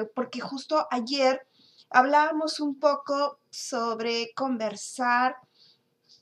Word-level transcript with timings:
este, 0.00 0.12
porque 0.14 0.40
justo 0.40 0.86
ayer 0.90 1.46
hablábamos 1.88 2.60
un 2.60 2.78
poco 2.78 3.40
sobre 3.50 4.32
conversar 4.34 5.36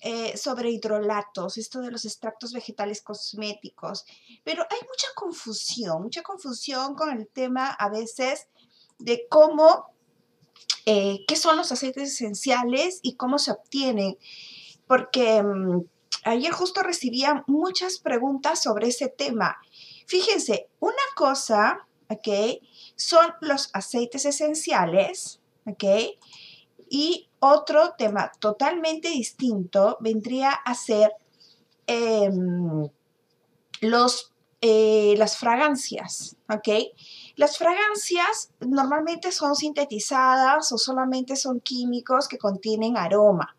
eh, 0.00 0.36
sobre 0.36 0.70
hidrolatos, 0.70 1.58
esto 1.58 1.80
de 1.80 1.90
los 1.90 2.04
extractos 2.04 2.52
vegetales 2.52 3.02
cosméticos, 3.02 4.04
pero 4.44 4.62
hay 4.70 4.78
mucha 4.86 5.08
confusión, 5.16 6.02
mucha 6.02 6.22
confusión 6.22 6.94
con 6.94 7.10
el 7.10 7.26
tema 7.26 7.66
a 7.70 7.88
veces 7.88 8.46
de 9.00 9.26
cómo, 9.28 9.86
eh, 10.86 11.24
qué 11.26 11.34
son 11.34 11.56
los 11.56 11.72
aceites 11.72 12.12
esenciales 12.12 13.00
y 13.02 13.16
cómo 13.16 13.40
se 13.40 13.50
obtienen, 13.50 14.16
porque 14.86 15.42
mm, 15.42 15.80
ayer 16.26 16.52
justo 16.52 16.82
recibía 16.84 17.42
muchas 17.48 17.98
preguntas 17.98 18.62
sobre 18.62 18.88
ese 18.88 19.08
tema. 19.08 19.56
Fíjense, 20.06 20.68
una 20.78 20.94
cosa, 21.16 21.88
¿ok? 22.08 22.28
Son 22.98 23.32
los 23.40 23.70
aceites 23.74 24.24
esenciales, 24.24 25.40
¿ok? 25.66 25.84
Y 26.90 27.28
otro 27.38 27.94
tema 27.96 28.32
totalmente 28.40 29.08
distinto 29.08 29.96
vendría 30.00 30.50
a 30.50 30.74
ser 30.74 31.12
em, 31.86 32.88
los, 33.80 34.32
eh, 34.60 35.14
las 35.16 35.36
fragancias, 35.36 36.36
¿ok? 36.52 36.68
Las 37.36 37.56
fragancias 37.56 38.50
normalmente 38.58 39.30
son 39.30 39.54
sintetizadas 39.54 40.72
o 40.72 40.78
solamente 40.78 41.36
son 41.36 41.60
químicos 41.60 42.26
que 42.26 42.36
contienen 42.36 42.96
aroma. 42.96 43.56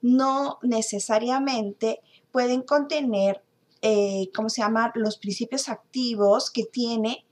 No 0.00 0.60
necesariamente 0.62 2.00
pueden 2.30 2.62
contener, 2.62 3.42
eh, 3.82 4.30
¿cómo 4.32 4.48
se 4.48 4.62
llama?, 4.62 4.92
los 4.94 5.18
principios 5.18 5.68
activos 5.68 6.52
que 6.52 6.64
tiene 6.66 7.26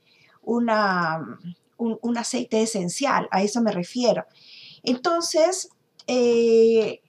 una, 0.45 1.39
un 1.77 2.17
aceite 2.17 2.61
esencial. 2.61 3.27
A 3.31 3.43
eso 3.43 3.61
me 3.61 3.71
refiero. 3.71 4.25
Entonces, 4.83 5.69
eh, 6.07 7.01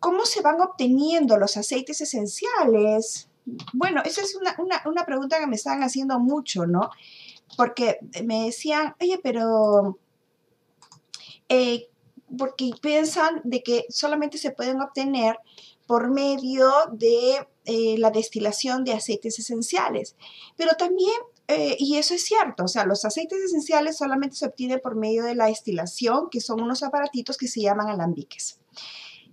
¿cómo 0.00 0.24
se 0.24 0.40
van 0.40 0.60
obteniendo 0.60 1.36
los 1.36 1.56
aceites 1.56 2.00
esenciales? 2.00 3.28
Bueno, 3.72 4.02
esa 4.04 4.22
es 4.22 4.36
una, 4.36 5.04
pregunta 5.06 5.38
que 5.38 5.46
me 5.46 5.56
están 5.56 5.82
haciendo 5.82 6.18
mucho, 6.18 6.66
¿no? 6.66 6.90
Porque 7.56 7.98
me 8.24 8.44
decían, 8.44 8.94
oye, 9.00 9.20
pero... 9.22 9.98
Eh, 11.48 11.88
porque 12.36 12.72
piensan 12.82 13.40
de 13.44 13.62
que 13.62 13.86
solamente 13.88 14.36
se 14.36 14.50
pueden 14.50 14.82
obtener 14.82 15.38
por 15.86 16.10
medio 16.10 16.70
de 16.92 17.48
eh, 17.64 17.96
la 17.96 18.10
destilación 18.10 18.84
de 18.84 18.92
aceites 18.92 19.38
esenciales. 19.38 20.14
Pero 20.56 20.72
también 20.76 21.14
eh, 21.50 21.76
y 21.78 21.96
eso 21.96 22.12
es 22.12 22.24
cierto, 22.26 22.64
o 22.64 22.68
sea, 22.68 22.84
los 22.84 23.06
aceites 23.06 23.38
esenciales 23.40 23.96
solamente 23.96 24.36
se 24.36 24.44
obtienen 24.44 24.80
por 24.80 24.96
medio 24.96 25.24
de 25.24 25.34
la 25.34 25.46
destilación, 25.46 26.28
que 26.30 26.42
son 26.42 26.60
unos 26.60 26.82
aparatitos 26.82 27.38
que 27.38 27.48
se 27.48 27.62
llaman 27.62 27.88
alambiques. 27.88 28.60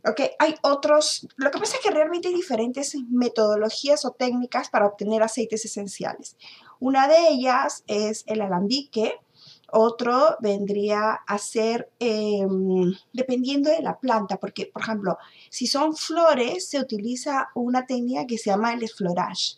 Ok, 0.07 0.21
hay 0.39 0.55
otros, 0.61 1.27
lo 1.35 1.51
que 1.51 1.59
pasa 1.59 1.75
es 1.75 1.83
que 1.83 1.91
realmente 1.91 2.29
hay 2.29 2.33
diferentes 2.33 2.95
metodologías 3.09 4.05
o 4.05 4.11
técnicas 4.11 4.69
para 4.69 4.85
obtener 4.85 5.23
aceites 5.23 5.65
esenciales. 5.65 6.37
Una 6.79 7.09
de 7.09 7.27
ellas 7.27 7.83
es 7.87 8.23
el 8.27 8.41
alambique, 8.41 9.19
otro 9.73 10.37
vendría 10.39 11.11
a 11.27 11.37
ser 11.37 11.91
em, 11.99 12.93
dependiendo 13.11 13.69
de 13.69 13.81
la 13.81 13.99
planta, 13.99 14.37
porque, 14.37 14.67
por 14.67 14.83
ejemplo, 14.83 15.17
si 15.49 15.67
son 15.67 15.97
flores, 15.97 16.69
se 16.69 16.79
utiliza 16.79 17.49
una 17.55 17.85
técnica 17.85 18.25
que 18.25 18.37
se 18.37 18.51
llama 18.51 18.73
el 18.73 18.83
esflorage 18.83 19.55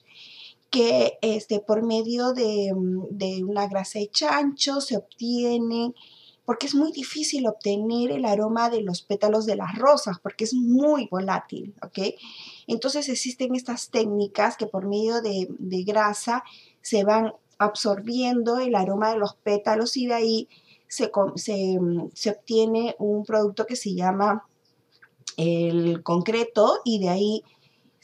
que 0.70 1.18
este, 1.22 1.60
por 1.60 1.86
medio 1.86 2.34
de, 2.34 2.72
mm, 2.74 3.50
una 3.50 3.68
grasa 3.68 4.00
de 4.00 4.10
chancho 4.10 4.82
se 4.82 4.98
obtiene, 4.98 5.94
porque 6.46 6.68
es 6.68 6.76
muy 6.76 6.92
difícil 6.92 7.48
obtener 7.48 8.12
el 8.12 8.26
aroma 8.26 8.70
de 8.70 8.82
los 8.82 9.02
pétalos 9.02 9.46
de 9.46 9.56
las 9.56 9.78
rosas, 9.78 10.18
porque 10.22 10.46
es 10.46 10.54
muy 10.54 11.08
volátil, 11.12 11.74
¿ok? 11.82 12.16
Entonces 12.68 13.10
existen 13.10 13.56
estas 13.56 13.90
técnicas 13.90 14.56
que 14.58 14.68
por 14.68 14.88
medio 14.88 15.22
de, 15.22 15.48
grasa 15.86 16.44
se 16.82 17.04
van 17.04 17.34
absorbiendo 17.58 18.60
el 18.60 18.76
aroma 18.76 19.12
de 19.12 19.20
los 19.20 19.36
pétalos 19.36 19.98
y 19.98 20.08
de 20.08 20.14
ahí 20.14 20.50
se, 20.88 21.10
mm, 21.10 22.10
se 22.14 22.30
obtiene 22.30 22.96
un 23.00 23.26
producto 23.26 23.66
que 23.66 23.76
se 23.76 23.94
llama 23.94 24.48
el 25.38 26.02
concreto 26.04 26.80
y 26.84 27.00
de 27.00 27.10
ahí 27.10 27.44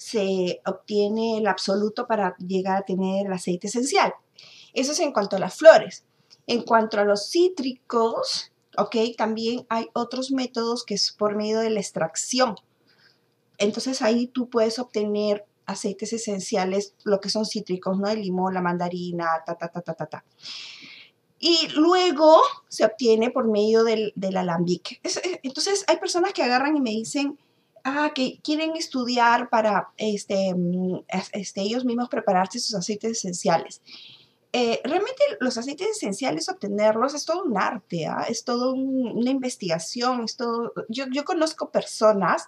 se 0.04 0.62
obtiene 0.66 1.38
el 1.38 1.48
absoluto 1.48 2.08
para 2.08 2.36
llegar 2.38 2.78
a 2.78 2.86
tener 2.86 3.26
el 3.26 3.32
aceite 3.32 3.68
esencial. 3.68 4.14
Eso 4.74 4.92
es 4.92 5.00
en 5.00 5.14
cuanto 5.14 5.38
a 5.38 5.40
las 5.40 5.56
flores. 5.56 6.04
En 6.46 6.64
cuanto 6.64 7.00
a 7.00 7.06
los 7.06 7.30
cítricos, 7.30 8.52
ok, 8.78 8.98
también 9.18 9.66
hay 9.70 9.88
otros 9.94 10.32
métodos 10.32 10.84
que 10.84 10.96
es 10.96 11.14
por 11.14 11.38
medio 11.38 11.62
de 11.62 11.70
la 11.70 11.80
extracción. 11.80 12.56
Entonces 13.58 14.02
ahí 14.02 14.28
tú 14.28 14.50
puedes 14.50 14.78
obtener 14.78 15.46
aceites 15.66 16.12
esenciales, 16.12 16.96
lo 17.06 17.22
que 17.22 17.30
son 17.30 17.46
cítricos, 17.46 17.98
¿no? 17.98 18.10
El 18.10 18.24
limón, 18.24 18.54
la 18.54 18.62
mandarina, 18.62 19.42
ta, 19.46 19.56
ta, 19.56 19.70
ta, 19.70 19.80
ta, 19.80 19.94
ta, 19.94 20.06
ta. 20.08 20.26
Y 21.40 21.70
luego 21.76 22.42
se 22.68 22.84
obtiene 22.84 23.32
por 23.32 23.48
medio 23.48 23.86
del, 23.86 24.12
del 24.18 24.36
alambique. 24.36 25.00
Entonces 25.44 25.86
hay 25.88 25.96
personas 25.96 26.34
que 26.34 26.44
agarran 26.44 26.76
y 26.76 26.82
me 26.82 26.90
dicen, 26.90 27.40
ah, 27.84 28.12
que 28.14 28.40
quieren 28.44 28.76
estudiar 28.76 29.50
para 29.50 29.90
este, 29.98 30.54
mm, 30.56 31.02
este, 31.34 31.62
ellos 31.62 31.86
mismos 31.86 32.10
prepararse 32.10 32.60
sus 32.60 32.76
aceites 32.76 33.12
esenciales. 33.12 33.82
Eh, 34.56 34.80
realmente 34.84 35.24
los 35.40 35.58
aceites 35.58 35.88
esenciales, 35.98 36.48
obtenerlos 36.48 37.16
es 37.16 37.26
todo 37.26 37.44
un 37.44 37.58
arte, 37.58 38.06
¿ah? 38.06 38.26
es 38.30 38.44
todo 38.44 38.74
una 38.74 39.32
investigación, 39.32 40.26
es 40.26 40.38
todo, 40.38 40.74
yo, 40.90 41.06
yo, 41.12 41.26
conozco 41.26 41.72
personas 41.72 42.44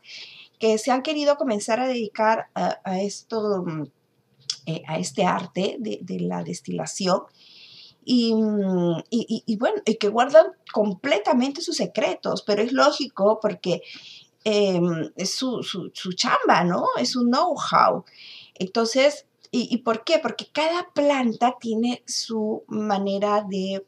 que 0.59 0.77
se 0.77 0.91
han 0.91 1.01
querido 1.01 1.35
comenzar 1.35 1.79
a 1.79 1.87
dedicar 1.87 2.49
a, 2.53 3.01
esto, 3.01 3.63
mm, 3.65 3.83
eh, 4.67 4.83
a 4.87 4.99
este 4.99 5.25
arte 5.25 5.77
de, 5.79 6.19
la 6.19 6.43
destilación 6.43 7.21
mm, 8.05 8.99
y, 9.09 9.43
y, 9.47 9.55
bueno, 9.57 9.81
y 9.83 9.95
que 9.95 10.09
guardan 10.09 10.45
completamente 10.71 11.61
sus 11.61 11.77
secretos, 11.77 12.43
pero 12.43 12.61
es 12.61 12.71
lógico 12.71 13.39
porque 13.41 13.81
Em, 14.47 15.11
es 15.15 15.31
su, 15.33 15.59
chamba, 16.15 16.63
¿no? 16.63 16.85
Es 16.99 17.13
su 17.13 17.23
know-how. 17.23 18.05
Entonces, 18.53 19.25
¿y, 19.49 19.77
por 19.77 20.03
qué? 20.03 20.19
Porque 20.19 20.45
cada 20.51 20.91
planta 20.93 21.55
tiene 21.59 22.03
su 22.05 22.63
manera 22.67 23.43
de, 23.49 23.83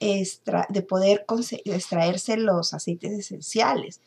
de 0.00 0.82
poder 0.82 1.24
extraerse 1.64 2.36
los 2.36 2.74
aceites 2.74 3.12
esenciales. 3.12 4.02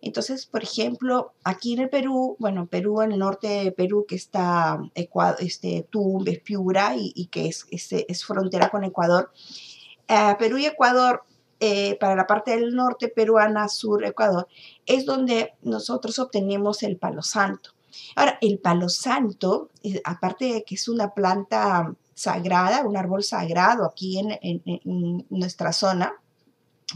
Entonces, 0.00 0.46
por 0.46 0.62
ejemplo, 0.62 1.34
aquí 1.44 1.74
en 1.74 1.80
el 1.80 1.90
Perú, 1.90 2.36
bueno, 2.38 2.66
Perú, 2.66 3.02
en 3.02 3.12
el 3.12 3.18
norte 3.18 3.48
de 3.48 3.72
Perú, 3.72 4.06
que 4.08 4.16
está 4.16 4.78
Ecuador, 4.94 5.36
este, 5.40 5.86
Tumbes, 5.90 6.40
Piura, 6.40 6.94
y, 6.96 7.26
que 7.26 7.48
es, 7.48 7.66
es, 7.70 8.24
frontera 8.24 8.70
con 8.70 8.82
Ecuador, 8.84 9.30
eh, 10.08 10.36
Perú 10.38 10.56
y 10.56 10.64
Ecuador 10.66 11.24
eh, 11.60 11.96
para 11.98 12.16
la 12.16 12.26
parte 12.26 12.52
del 12.52 12.74
norte 12.74 13.08
peruana, 13.08 13.68
sur, 13.68 14.04
Ecuador, 14.04 14.48
es 14.86 15.04
donde 15.06 15.54
nosotros 15.62 16.18
obtenemos 16.18 16.82
el 16.82 16.96
palo 16.96 17.22
santo. 17.22 17.70
Ahora, 18.16 18.38
el 18.40 18.58
palo 18.58 18.88
santo, 18.88 19.70
eh, 19.82 20.00
aparte 20.04 20.46
de 20.46 20.64
que 20.64 20.74
es 20.74 20.88
una 20.88 21.14
planta 21.14 21.94
sagrada, 22.14 22.84
un 22.84 22.96
árbol 22.96 23.22
sagrado 23.22 23.84
aquí 23.84 24.18
en, 24.18 25.26
nuestra 25.30 25.72
zona, 25.72 26.12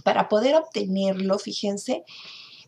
para 0.04 0.28
poder 0.28 0.54
obtenerlo, 0.56 1.38
fíjense, 1.38 2.04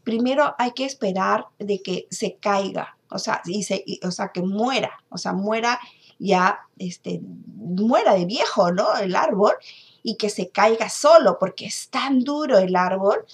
primero 0.05 0.55
hay 0.59 0.73
que 0.73 0.85
esperar 0.85 1.47
de 1.59 1.83
que 1.83 2.07
se 2.11 2.37
caiga, 2.37 2.97
o 3.11 3.19
sea, 3.19 3.43
o 4.03 4.11
sea, 4.11 4.29
que 4.29 4.43
muera, 4.43 4.91
o 5.11 5.19
sea, 5.19 5.33
muera 5.33 5.79
ya, 6.19 6.61
este, 6.79 7.21
muera 7.23 8.15
de 8.15 8.27
viejo, 8.27 8.73
¿no? 8.73 8.97
El 8.97 9.17
árbol 9.17 9.53
y 10.03 10.17
que 10.17 10.31
se 10.31 10.51
caiga 10.51 10.89
solo 10.89 11.39
porque 11.39 11.67
es 11.67 11.89
tan 11.91 12.21
duro 12.21 12.59
el 12.59 12.77
árbol. 12.77 13.25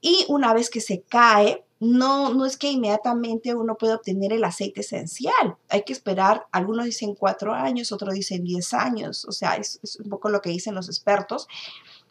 Y 0.00 0.24
una 0.28 0.54
vez 0.54 0.70
que 0.70 0.80
se 0.80 1.02
cae, 1.02 1.64
no, 1.80 2.34
no 2.34 2.44
es 2.44 2.56
que 2.56 2.70
inmediatamente 2.70 3.54
uno 3.54 3.76
puede 3.76 3.94
obtener 3.94 4.32
el 4.32 4.44
aceite 4.44 4.80
esencial. 4.80 5.56
Hay 5.68 5.84
que 5.84 5.92
esperar, 5.92 6.46
algunos 6.50 6.84
dicen 6.84 7.14
cuatro 7.14 7.54
años, 7.54 7.92
otros 7.92 8.14
dicen 8.14 8.44
diez 8.44 8.74
años. 8.74 9.24
O 9.26 9.32
sea, 9.32 9.54
es, 9.54 9.80
un 10.02 10.10
poco 10.10 10.28
lo 10.28 10.40
que 10.40 10.50
dicen 10.50 10.74
los 10.74 10.88
expertos, 10.88 11.46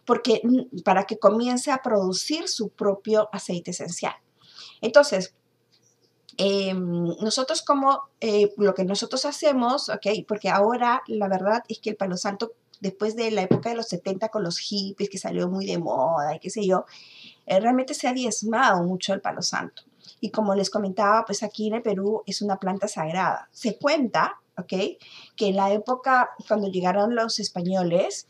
porque 0.06 0.42
para 0.86 1.04
que 1.04 1.20
comience 1.20 1.72
a 1.72 1.82
producir 1.82 2.48
su 2.48 2.70
propio 2.70 3.30
aceite 3.34 3.72
esencial. 3.72 4.16
Entonces, 4.80 5.34
em, 6.38 7.08
nosotros 7.20 7.62
como 7.62 8.04
eh, 8.22 8.54
lo 8.58 8.74
que 8.74 8.86
nosotros 8.86 9.26
hacemos, 9.26 9.90
ok, 9.90 10.08
porque 10.28 10.50
ahora 10.50 11.04
la 11.08 11.28
verdad 11.28 11.64
es 11.68 11.80
que 11.80 11.90
el 11.90 11.98
palo 11.98 12.16
santo 12.16 12.54
después 12.80 13.16
de 13.16 13.32
la 13.32 13.44
época 13.44 13.70
de 13.70 13.76
los 13.76 13.88
70 13.88 14.30
con 14.30 14.44
los 14.44 14.60
hippies, 14.60 15.10
que 15.10 15.18
salió 15.18 15.50
muy 15.50 15.66
de 15.66 15.78
moda 15.78 16.36
y 16.36 16.40
qué 16.40 16.50
sé 16.50 16.66
yo, 16.66 16.86
eh, 17.46 17.60
realmente 17.60 17.94
se 17.94 18.08
ha 18.08 18.14
diezmado 18.14 18.84
mucho 18.84 19.14
el 19.14 19.22
palo 19.22 19.42
santo. 19.42 19.84
Y 20.20 20.32
como 20.32 20.56
les 20.56 20.70
comentaba, 20.70 21.26
pues 21.26 21.44
aquí 21.44 21.68
en 21.68 21.76
el 21.76 21.82
Perú 21.82 22.24
es 22.26 22.42
una 22.42 22.58
planta 22.58 22.88
sagrada. 22.88 23.50
Se 23.52 23.78
cuenta, 23.78 24.40
¿ok? 24.58 25.00
Que 25.36 25.48
en 25.48 25.56
la 25.56 25.72
época, 25.72 26.32
cuando 26.48 26.68
llegaron 26.70 27.16
los 27.16 27.40
españoles, 27.40 28.28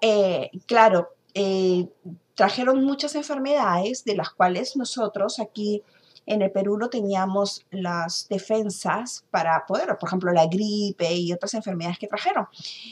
eh, 0.00 0.50
claro, 0.66 1.08
eh, 1.34 1.88
trajeron 2.34 2.84
muchas 2.84 3.14
enfermedades 3.14 4.04
de 4.04 4.14
las 4.14 4.30
cuales 4.30 4.76
nosotros 4.76 5.40
aquí 5.40 5.82
en 6.26 6.42
el 6.42 6.50
Perú 6.50 6.76
no 6.76 6.90
teníamos 6.90 7.64
las 7.70 8.28
defensas 8.28 9.24
para 9.30 9.64
poder, 9.66 9.96
por 9.98 10.08
ejemplo, 10.08 10.32
la 10.32 10.46
gripe 10.46 11.14
y 11.14 11.32
otras 11.32 11.54
enfermedades 11.54 11.98
que 11.98 12.08
trajeron. 12.08 12.48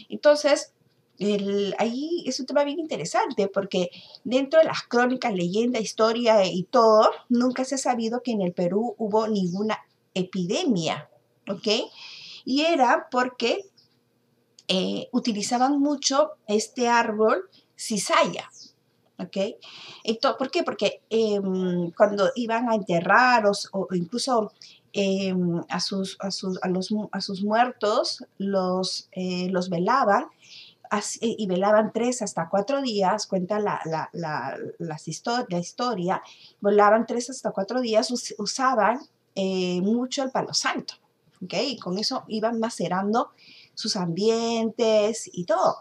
Entonces, 0.08 0.72
ahí 1.78 2.24
es 2.26 2.40
un 2.40 2.46
tema 2.46 2.64
bien 2.64 2.78
interesante 2.78 3.48
porque 3.48 3.90
dentro 4.24 4.60
de 4.60 4.66
las 4.66 4.82
crónicas, 4.82 5.32
leyenda, 5.34 5.78
historia 5.78 6.44
y 6.44 6.64
todo, 6.64 7.08
nunca 7.28 7.64
se 7.64 7.76
ha 7.76 7.78
sabido 7.78 8.22
que 8.22 8.32
en 8.32 8.42
el 8.42 8.52
Perú 8.52 8.94
hubo 8.98 9.28
ninguna 9.28 9.78
epidemia, 10.14 11.08
¿ok? 11.48 11.68
Y 12.44 12.62
era 12.62 13.08
porque 13.10 13.66
eh, 14.68 15.08
utilizaban 15.12 15.78
mucho 15.78 16.32
este 16.46 16.88
árbol 16.88 17.48
cizalla, 17.76 18.50
¿ok? 19.18 19.36
¿Por 20.38 20.50
qué? 20.50 20.62
Porque 20.62 21.02
em, 21.10 21.90
cuando 21.92 22.30
iban 22.34 22.68
a 22.70 22.74
enterrar 22.74 23.44
o, 23.46 23.88
incluso 23.92 24.52
em, 24.92 25.62
a, 25.68 25.80
sus, 25.80 26.16
a, 26.20 26.30
sus, 26.30 26.58
a, 26.62 27.20
sus, 27.20 27.42
muertos 27.42 28.24
los, 28.38 29.08
eh, 29.12 29.48
los 29.50 29.68
velaban 29.68 30.26
y 31.20 31.46
velaban 31.46 31.92
tres 31.92 32.22
hasta 32.22 32.48
cuatro 32.48 32.80
días, 32.82 33.26
cuenta 33.26 33.58
la, 33.58 33.80
la, 33.84 34.08
la, 34.12 34.56
la 34.78 35.58
historia, 35.58 36.22
velaban 36.60 37.06
tres 37.06 37.30
hasta 37.30 37.50
cuatro 37.50 37.80
días, 37.80 38.10
usaban 38.38 39.00
eh, 39.34 39.80
mucho 39.80 40.22
el 40.22 40.30
palo 40.30 40.54
santo, 40.54 40.94
¿ok? 41.42 41.54
Y 41.66 41.78
con 41.78 41.98
eso 41.98 42.24
iban 42.28 42.60
macerando 42.60 43.30
sus 43.74 43.96
ambientes 43.96 45.28
y 45.32 45.44
todo. 45.44 45.78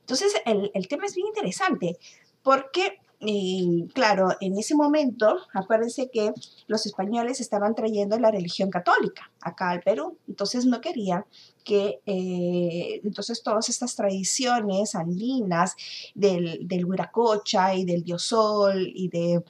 Entonces, 0.00 0.34
el, 0.44 0.70
el 0.74 0.88
tema 0.88 1.06
es 1.06 1.14
bien 1.14 1.28
interesante 1.28 1.98
porque 2.42 3.00
y 3.18 3.88
claro, 3.94 4.28
en 4.40 4.58
ese 4.58 4.74
momento, 4.74 5.38
acuérdense 5.54 6.10
que 6.10 6.32
los 6.66 6.84
españoles 6.84 7.40
estaban 7.40 7.74
trayendo 7.74 8.18
la 8.18 8.30
religión 8.30 8.70
católica 8.70 9.30
acá 9.40 9.70
al 9.70 9.80
Perú, 9.80 10.18
entonces 10.28 10.66
no 10.66 10.82
querían 10.82 11.24
que 11.64 12.00
eh, 12.04 13.00
entonces 13.02 13.42
todas 13.42 13.70
estas 13.70 13.96
tradiciones 13.96 14.94
andinas 14.94 15.74
del, 16.14 16.68
del 16.68 16.84
huiracocha 16.84 17.74
y 17.74 17.84
del 17.86 18.04
diosol 18.04 18.86
y 18.94 19.08
de, 19.08 19.42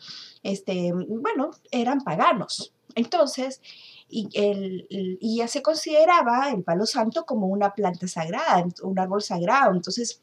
este, 0.44 0.92
bueno, 0.92 1.50
eran 1.72 2.02
paganos. 2.02 2.72
Entonces, 2.94 3.60
y, 4.08 4.28
el, 4.34 4.86
y 4.88 5.38
ya 5.38 5.48
se 5.48 5.60
consideraba 5.60 6.50
el 6.50 6.62
palo 6.62 6.86
santo 6.86 7.26
como 7.26 7.48
una 7.48 7.74
planta 7.74 8.06
sagrada, 8.06 8.64
un 8.82 8.98
árbol 8.98 9.22
sagrado, 9.22 9.74
entonces 9.74 10.22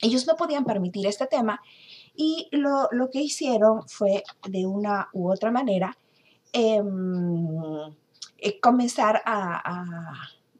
ellos 0.00 0.26
no 0.26 0.36
podían 0.36 0.64
permitir 0.64 1.06
este 1.06 1.26
tema 1.26 1.60
y 2.20 2.48
lo, 2.50 2.88
que 3.12 3.20
hicieron 3.20 3.88
fue, 3.88 4.24
de 4.48 4.66
una 4.66 5.08
u 5.12 5.30
otra 5.30 5.52
manera, 5.52 5.96
em, 6.52 7.94
eh, 8.38 8.58
comenzar 8.60 9.22
a, 9.24 10.12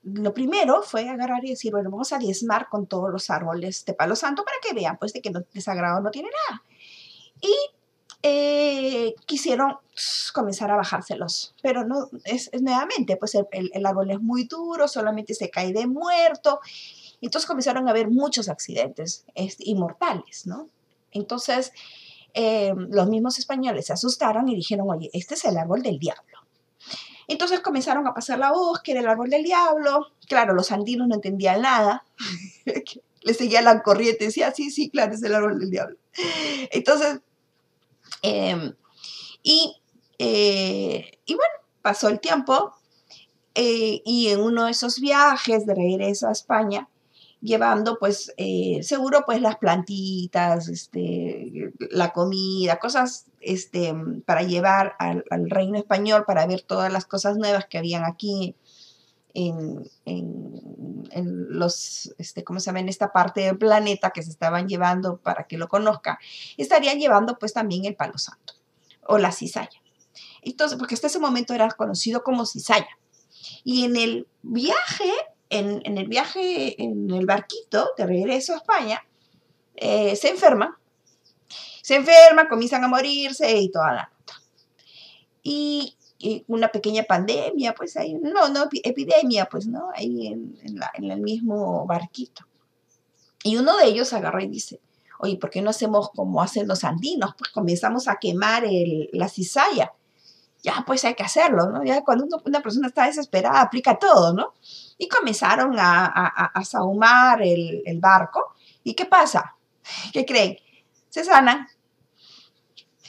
Lo 0.04 0.32
primero 0.32 0.82
fue 0.82 1.08
agarrar 1.08 1.44
y 1.44 1.50
decir, 1.50 1.72
bueno, 1.72 1.90
vamos 1.90 2.12
a 2.12 2.18
diezmar 2.18 2.68
con 2.68 2.86
todos 2.86 3.10
los 3.10 3.28
árboles 3.28 3.84
de 3.84 3.92
palo 3.92 4.14
santo 4.14 4.44
para 4.44 4.56
que 4.62 4.72
vean, 4.72 4.98
pues, 4.98 5.12
de 5.12 5.20
que 5.20 5.30
no, 5.30 5.40
desagrado 5.52 6.00
no 6.00 6.10
tiene 6.12 6.30
nada. 6.48 6.62
Y 7.40 7.54
eh, 8.22 9.14
quisieron 9.26 9.78
comenzar 10.32 10.70
a 10.70 10.76
bajárselos, 10.76 11.56
pero 11.60 11.84
no, 11.84 12.08
es, 12.24 12.50
nuevamente, 12.60 13.16
pues 13.16 13.34
el, 13.34 13.46
el, 13.50 13.84
árbol 13.84 14.12
es 14.12 14.20
muy 14.20 14.44
duro, 14.44 14.86
solamente 14.86 15.34
se 15.34 15.50
cae 15.50 15.72
de 15.72 15.88
muerto, 15.88 16.60
entonces 17.20 17.48
comenzaron 17.48 17.88
a 17.88 17.90
haber 17.90 18.08
muchos 18.10 18.48
accidentes 18.48 19.24
inmortales, 19.58 20.46
¿no? 20.46 20.68
Entonces, 21.12 21.72
eh, 22.34 22.72
los 22.90 23.08
mismos 23.08 23.38
españoles 23.38 23.86
se 23.86 23.92
asustaron 23.92 24.48
y 24.48 24.54
dijeron, 24.54 24.88
oye, 24.90 25.10
este 25.12 25.34
es 25.34 25.44
el 25.44 25.56
árbol 25.56 25.82
del 25.82 25.98
diablo. 25.98 26.38
Entonces 27.26 27.60
comenzaron 27.60 28.06
a 28.06 28.14
pasar 28.14 28.38
la 28.38 28.52
voz 28.52 28.80
que 28.80 28.92
era 28.92 29.00
el 29.00 29.08
árbol 29.08 29.28
del 29.28 29.44
diablo. 29.44 30.06
Claro, 30.28 30.54
los 30.54 30.72
andinos 30.72 31.08
no 31.08 31.14
entendían 31.14 31.62
nada. 31.62 32.04
Les 33.22 33.36
seguían 33.36 33.64
la 33.64 33.82
corriente 33.82 34.24
y 34.24 34.26
decían, 34.28 34.54
sí, 34.54 34.70
sí, 34.70 34.88
claro, 34.88 35.12
es 35.12 35.22
el 35.22 35.34
árbol 35.34 35.58
del 35.58 35.70
diablo. 35.70 35.96
Entonces, 36.70 37.20
em, 38.22 38.74
y, 39.42 39.76
eh, 40.18 41.18
y 41.26 41.34
bueno, 41.34 41.54
pasó 41.82 42.08
el 42.08 42.20
tiempo 42.20 42.74
eh, 43.54 44.02
y 44.04 44.28
en 44.28 44.40
uno 44.40 44.66
de 44.66 44.70
esos 44.70 45.00
viajes 45.00 45.66
de 45.66 45.74
regreso 45.74 46.28
a 46.28 46.32
España, 46.32 46.88
llevando 47.40 47.98
pues 47.98 48.32
eh, 48.36 48.80
seguro 48.82 49.22
pues 49.24 49.40
las 49.40 49.56
plantitas, 49.56 50.68
este, 50.68 51.72
la 51.90 52.12
comida, 52.12 52.78
cosas 52.78 53.26
este, 53.40 53.94
para 54.24 54.42
llevar 54.42 54.96
al, 54.98 55.24
reino 55.48 55.78
español 55.78 56.24
para 56.26 56.46
ver 56.46 56.62
todas 56.62 56.92
las 56.92 57.06
cosas 57.06 57.36
nuevas 57.36 57.66
que 57.66 57.78
habían 57.78 58.04
aquí 58.04 58.56
en, 59.34 59.88
los, 61.48 62.12
este, 62.18 62.42
¿cómo 62.42 62.58
se 62.58 62.66
llama? 62.66 62.80
En 62.80 62.88
esta 62.88 63.12
parte 63.12 63.42
del 63.42 63.56
planeta 63.56 64.10
que 64.10 64.22
se 64.22 64.30
estaban 64.30 64.66
llevando 64.66 65.18
para 65.18 65.44
que 65.44 65.58
lo 65.58 65.68
conozca, 65.68 66.18
estarían 66.56 66.98
llevando 66.98 67.38
pues 67.38 67.52
también 67.52 67.84
el 67.84 67.94
palo 67.94 68.18
santo 68.18 68.54
o 69.06 69.18
la 69.18 69.30
cizalla. 69.30 69.80
Entonces, 70.42 70.76
porque 70.76 70.94
hasta 70.94 71.06
ese 71.06 71.20
momento 71.20 71.54
era 71.54 71.68
conocido 71.70 72.24
como 72.24 72.46
cizalla. 72.46 72.98
Y 73.62 73.84
en 73.84 73.96
el 73.96 74.26
viaje 74.42 75.12
en, 75.50 75.98
el 75.98 76.08
viaje, 76.08 76.80
en 76.82 77.10
el 77.10 77.26
barquito 77.26 77.90
de 77.96 78.06
regreso 78.06 78.54
a 78.54 78.58
España, 78.58 79.04
eh, 79.74 80.16
se 80.16 80.28
enferma. 80.30 80.78
Se 81.82 81.96
enferma, 81.96 82.48
comienzan 82.48 82.84
a 82.84 82.88
morirse 82.88 83.58
y 83.58 83.70
toda 83.70 83.92
la 83.92 84.02
nota. 84.02 84.42
Y, 85.42 85.94
una 86.48 86.66
pequeña 86.72 87.04
pandemia, 87.04 87.74
pues 87.74 87.96
ahí, 87.96 88.14
no, 88.14 88.48
no, 88.48 88.68
epidemia, 88.82 89.48
pues, 89.48 89.68
¿no? 89.68 89.90
Ahí 89.94 90.26
en, 90.26 90.58
el 90.96 91.20
mismo 91.20 91.86
barquito. 91.86 92.44
Y 93.44 93.56
uno 93.56 93.76
de 93.76 93.84
ellos 93.84 94.12
agarra 94.12 94.42
y 94.42 94.48
dice, 94.48 94.80
oye, 95.20 95.36
¿por 95.36 95.48
qué 95.50 95.62
no 95.62 95.70
hacemos 95.70 96.10
como 96.10 96.42
hacen 96.42 96.66
los 96.66 96.82
andinos? 96.82 97.34
Pues 97.38 97.50
comenzamos 97.50 98.08
a 98.08 98.16
quemar 98.16 98.64
la 99.12 99.28
cizalla. 99.28 99.92
Ya, 100.62 100.84
pues 100.86 101.04
hay 101.04 101.14
que 101.14 101.22
hacerlo, 101.22 101.70
¿no? 101.70 101.84
Ya 101.84 102.02
cuando 102.02 102.26
una 102.44 102.60
persona 102.60 102.88
está 102.88 103.06
desesperada, 103.06 103.60
aplica 103.60 103.98
todo, 103.98 104.32
¿no? 104.32 104.54
y 104.98 105.08
comenzaron 105.08 105.78
a, 105.78 106.06
a, 106.06 106.64
sahumar 106.64 107.40
el, 107.40 107.98
barco. 108.00 108.54
¿Y 108.82 108.94
qué 108.94 109.06
pasa? 109.06 109.54
¿Qué 110.12 110.26
creen? 110.26 110.58
Se 111.08 111.24
sanan. 111.24 111.68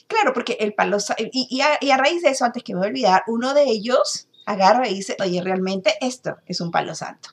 Claro, 0.08 0.34
porque 0.34 0.58
el 0.60 0.74
palo... 0.76 0.98
Y, 1.18 1.48
y, 1.50 1.90
a, 1.92 1.98
raíz 1.98 2.22
de 2.22 2.30
eso, 2.30 2.46
antes 2.46 2.64
que 2.64 2.76
me 2.76 2.86
a 2.86 2.90
olvidar, 2.90 3.24
uno 3.28 3.56
de 3.56 3.64
ellos 3.64 4.28
agarra 4.46 4.88
y 4.88 4.94
dice, 4.94 5.18
oye, 5.20 5.42
realmente 5.42 5.96
esto 6.00 6.38
es 6.46 6.62
un 6.62 6.72
palo 6.72 6.94
santo. 6.94 7.30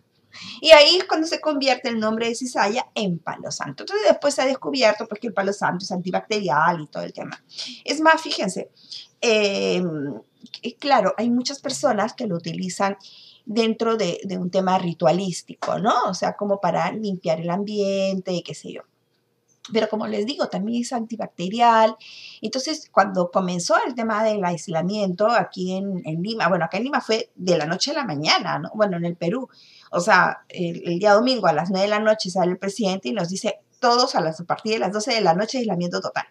Y 0.61 0.71
ahí 0.71 0.97
es 0.97 1.05
cuando 1.05 1.27
se 1.27 1.41
convierte 1.41 1.89
el 1.89 1.99
nombre 1.99 2.29
de 2.29 2.35
cizalla 2.35 2.87
en 2.95 3.19
palo 3.19 3.51
santo. 3.51 3.83
Entonces 3.83 4.07
después 4.09 4.35
se 4.35 4.43
ha 4.43 4.47
descubierto 4.47 5.07
pues, 5.07 5.21
que 5.21 5.27
el 5.29 5.35
palo 5.35 5.53
santo 5.53 5.85
es 5.85 5.93
antibacterial 5.93 6.81
y 6.81 6.87
todo 6.87 7.03
el 7.03 7.13
tema. 7.13 7.43
Es 7.85 8.01
más, 8.01 8.21
fíjense, 8.21 8.71
eh, 9.27 9.83
claro, 10.79 11.15
hay 11.17 11.31
muchas 11.31 11.61
personas 11.61 12.15
que 12.15 12.27
lo 12.27 12.37
utilizan 12.37 12.97
dentro 13.45 13.97
de, 13.97 14.21
un 14.39 14.51
tema 14.51 14.79
ritualístico, 14.79 15.79
¿no? 15.79 15.95
O 16.09 16.15
sea, 16.15 16.37
como 16.37 16.61
para 16.61 16.91
limpiar 16.93 17.41
el 17.41 17.51
ambiente 17.51 18.43
qué 18.45 18.55
sé 18.55 18.73
yo. 18.73 18.83
Pero 19.73 19.89
como 19.89 20.07
les 20.07 20.27
digo, 20.27 20.49
también 20.49 20.83
es 20.83 20.93
antibacterial. 20.93 21.97
Entonces, 22.41 22.89
cuando 22.93 23.31
comenzó 23.33 23.75
el 23.85 23.95
tema 23.95 24.23
del 24.23 24.45
aislamiento 24.45 25.29
aquí 25.29 25.75
en, 25.77 26.03
Lima, 26.23 26.49
bueno, 26.49 26.67
acá 26.67 26.77
en 26.77 26.85
Lima 26.85 27.01
fue 27.01 27.31
de 27.35 27.59
la 27.59 27.67
noche 27.67 27.91
a 27.91 27.95
la 27.95 28.05
mañana, 28.05 28.61
¿no? 28.61 28.71
Bueno, 28.75 28.97
en 28.97 29.05
el 29.05 29.17
Perú. 29.17 29.49
O 29.91 30.01
sea, 30.01 30.45
el, 30.49 30.99
día 31.01 31.15
domingo 31.15 31.49
a 31.49 31.53
las 31.53 31.71
9 31.71 31.85
de 31.85 31.91
la 31.91 31.99
noche 31.99 32.31
sale 32.31 32.53
el 32.53 32.59
presidente 32.59 33.09
y 33.09 33.13
nos 33.13 33.29
dice 33.29 33.59
todos 33.81 34.15
a, 34.15 34.21
las, 34.21 34.41
a 34.41 34.45
partir 34.45 34.75
de 34.75 34.79
las 34.79 34.93
12 34.93 35.15
de 35.15 35.21
la 35.21 35.35
noche 35.35 35.59
aislamiento 35.59 36.01
total. 36.01 36.27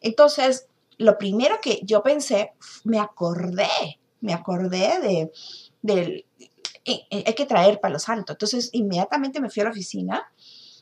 Entonces, 0.00 0.66
lo 1.02 1.18
primero 1.18 1.60
que 1.60 1.80
yo 1.82 2.02
pensé, 2.02 2.52
me 2.84 2.98
acordé, 2.98 3.98
me 4.20 4.32
acordé 4.32 5.00
de, 5.00 5.32
del, 5.82 6.24
eh, 6.84 7.06
eh, 7.10 7.24
hay 7.26 7.34
que 7.34 7.46
traer 7.46 7.80
palo 7.80 7.98
santo. 7.98 8.32
Entonces, 8.32 8.70
inmediatamente 8.72 9.40
me 9.40 9.50
fui 9.50 9.60
a 9.60 9.64
la 9.64 9.70
oficina 9.70 10.32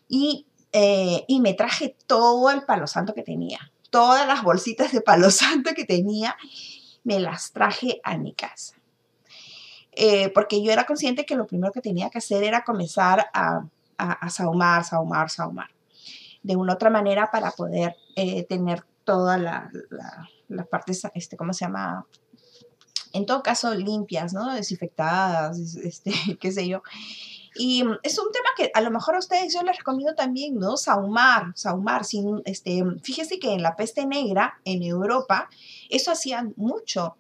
y, 0.09 0.47
eh, 0.73 1.25
y 1.29 1.41
me 1.41 1.55
traje 1.55 1.97
todo 2.07 2.51
el 2.51 2.63
palo 2.65 2.87
santo 2.87 3.15
que 3.15 3.23
tenía. 3.23 3.73
Todas 3.91 4.27
las 4.27 4.43
bolsitas 4.43 4.93
de 4.93 5.01
palo 5.01 5.31
santo 5.31 5.73
que 5.75 5.85
tenía, 5.85 6.37
me 7.05 7.21
las 7.21 7.53
traje 7.53 8.01
a 8.05 8.17
mi 8.17 8.35
casa. 8.35 8.77
porque 10.35 10.63
yo 10.63 10.73
era 10.73 10.87
consciente 10.87 11.27
que 11.27 11.35
lo 11.35 11.47
primero 11.47 11.73
que 11.73 11.81
tenía 11.81 12.09
que 12.11 12.19
hacer 12.19 12.43
era 12.45 12.65
comenzar 12.65 13.27
a, 13.35 13.67
a, 13.99 14.13
a 14.13 14.31
sahumar, 14.31 14.85
sahumar, 14.85 15.29
sahumar. 15.29 15.71
De 16.43 16.57
una 16.57 16.75
otra 16.75 16.89
manera 16.89 17.31
para 17.31 17.51
poder 17.51 17.97
tener 18.49 18.85
toda 19.11 19.39
la, 19.39 19.69
la, 20.49 20.65
parte, 20.67 20.93
este, 21.15 21.37
¿cómo 21.37 21.53
se 21.53 21.65
llama? 21.65 22.07
en 23.13 23.27
todo 23.27 23.43
caso 23.43 23.75
limpias, 23.75 24.33
¿no? 24.33 24.55
Desinfectadas, 24.55 25.59
este, 25.59 26.13
qué 26.41 26.53
sé 26.53 26.69
yo. 26.69 26.81
Y 27.57 27.83
es 28.05 28.17
un 28.21 28.31
tema 28.31 28.49
que 28.57 28.71
a 28.73 28.81
lo 28.81 28.93
mejor 28.93 29.17
a 29.17 29.19
ustedes 29.19 29.53
yo 29.53 29.65
les 29.65 29.77
recomiendo 29.77 30.15
también, 30.15 30.55
¿no? 30.61 30.77
Saumar, 30.77 31.51
saumar. 31.57 32.05
Sin, 32.05 32.41
este, 32.45 32.85
fíjese 33.03 33.41
que 33.41 33.53
en 33.53 33.63
la 33.63 33.75
peste 33.75 34.07
negra, 34.07 34.61
en 34.65 34.85
Europa, 34.85 35.51
eso 35.89 36.13
hacían 36.13 36.55
mucho. 36.57 37.17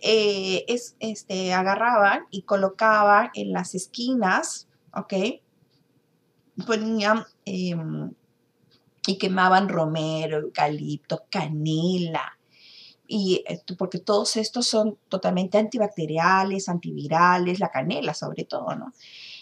Eh, 0.00 0.64
es, 0.68 0.96
este, 1.00 1.52
agarraban 1.52 2.24
y 2.30 2.42
colocaban 2.42 3.30
en 3.34 3.52
las 3.52 3.74
esquinas, 3.74 4.68
¿ok? 4.94 5.12
Ponían 6.66 7.26
em, 7.44 8.14
y 9.06 9.18
quemaban 9.18 9.68
romero, 9.68 10.38
eucalipto, 10.38 11.24
canela, 11.30 12.38
y 13.06 13.44
porque 13.78 13.98
todos 13.98 14.36
estos 14.36 14.66
son 14.66 14.96
totalmente 15.08 15.58
antibacteriales, 15.58 16.68
antivirales, 16.68 17.60
la 17.60 17.70
canela 17.70 18.14
sobre 18.14 18.44
todo, 18.44 18.74
¿no? 18.74 18.92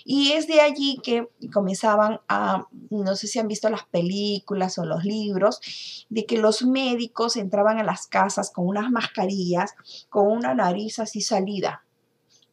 Y 0.04 0.32
es 0.32 0.48
de 0.48 0.60
allí 0.60 0.98
que 1.02 1.28
comenzaban 1.52 2.20
a, 2.28 2.66
no 2.90 3.14
sé 3.14 3.28
si 3.28 3.38
han 3.38 3.46
visto 3.46 3.70
las 3.70 3.84
películas 3.84 4.78
o 4.78 4.84
los 4.84 5.04
libros, 5.04 5.60
de 6.08 6.26
que 6.26 6.38
los 6.38 6.64
médicos 6.64 7.36
entraban 7.36 7.78
a 7.78 7.84
las 7.84 8.08
casas 8.08 8.50
con 8.50 8.66
unas 8.66 8.90
mascarillas, 8.90 9.74
con 10.10 10.26
una 10.26 10.54
nariz 10.54 10.98
así 10.98 11.20
salida, 11.20 11.84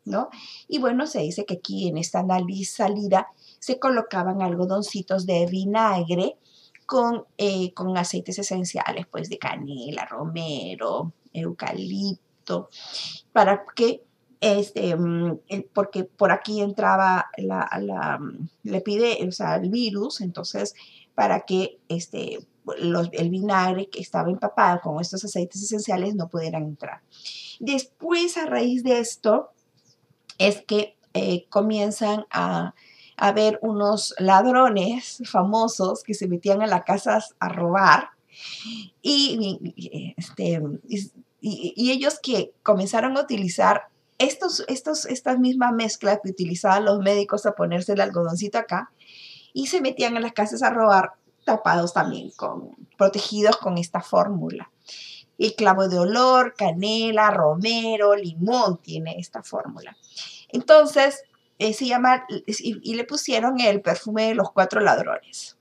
¿no? 0.05 0.29
Y 0.67 0.77
bueno, 0.77 1.07
se 1.07 1.21
dice 1.21 1.45
que 1.45 1.55
aquí 1.55 1.87
en 1.87 1.97
esta 1.97 2.21
nariz 2.21 2.75
salida 2.75 3.29
se 3.57 3.79
colocaban 3.79 4.43
algodoncitos 4.43 5.25
de 5.25 5.47
vinagre 5.47 6.37
con, 6.89 7.25
eh, 7.37 7.71
con 7.75 7.95
aceites 7.99 8.39
esenciales, 8.39 9.05
pues 9.05 9.29
de 9.29 9.37
canela, 9.37 10.05
romero, 10.05 11.13
eucalipto, 11.31 12.67
para 13.31 13.63
que 13.75 14.01
este, 14.41 14.95
mm, 14.95 15.37
porque 15.71 16.05
por 16.05 16.31
aquí 16.31 16.61
entraba 16.61 17.29
la, 17.37 17.69
la, 17.79 18.17
mm, 18.17 18.81
pide, 18.83 19.23
o 19.27 19.31
sea, 19.31 19.57
el 19.57 19.69
virus, 19.69 20.21
entonces 20.21 20.73
para 21.13 21.41
que 21.41 21.77
este, 21.89 22.39
el 22.79 23.29
vinagre 23.29 23.87
que 23.89 23.99
estaba 23.99 24.31
empapado 24.31 24.81
con 24.81 24.99
estos 24.99 25.23
aceites 25.23 25.61
esenciales 25.61 26.15
no 26.15 26.27
pudieran 26.27 26.63
entrar. 26.63 27.01
Después, 27.59 28.35
a 28.35 28.47
raíz 28.47 28.83
de 28.83 28.97
esto, 28.97 29.51
es 30.39 30.63
que 30.63 30.97
eh, 31.13 31.45
comienzan 31.49 32.25
a 32.31 32.73
a 33.19 33.33
ver 33.33 33.59
unos 33.61 34.15
ladrones 34.17 35.21
famosos 35.25 36.03
que 36.03 36.13
se 36.13 36.27
metían 36.27 36.61
a 36.61 36.67
las 36.67 36.83
casas 36.85 37.35
a 37.39 37.49
robar 37.49 38.11
y, 39.01 40.13
este, 40.17 40.61
y, 41.41 41.91
ellos 41.91 42.19
que 42.23 42.53
comenzaron 42.63 43.17
a 43.17 43.21
utilizar 43.21 43.89
estos, 44.17 44.63
estos, 44.67 45.05
estas 45.05 45.37
mismas 45.37 45.73
mezclas 45.73 46.19
que 46.23 46.31
utilizaban 46.31 46.85
los 46.85 46.99
médicos 46.99 47.45
a 47.45 47.55
ponerse 47.55 47.93
el 47.93 48.01
algodoncito 48.01 48.57
acá 48.57 48.91
y 49.53 49.67
se 49.67 49.81
metían 49.81 50.15
a 50.15 50.21
las 50.21 50.31
casas 50.31 50.63
a 50.63 50.69
robar 50.69 51.13
tapados 51.43 51.93
también, 51.93 52.31
con, 52.37 52.71
protegidos 52.97 53.57
con 53.57 53.77
esta 53.77 54.01
fórmula. 54.01 54.71
El 55.37 55.55
clavo 55.55 55.89
de 55.89 55.99
olor, 55.99 56.53
canela, 56.57 57.31
romero, 57.31 58.15
limón 58.15 58.77
tiene 58.77 59.15
esta 59.17 59.43
fórmula. 59.43 59.97
Entonces, 60.49 61.23
eh, 61.59 61.73
se 61.73 61.85
llama, 61.85 62.25
y, 62.29 62.93
le 62.95 63.03
pusieron 63.03 63.59
el 63.59 63.81
perfume 63.81 64.27
de 64.27 64.33
los 64.33 64.51
cuatro 64.51 64.79
ladrones. 64.79 65.57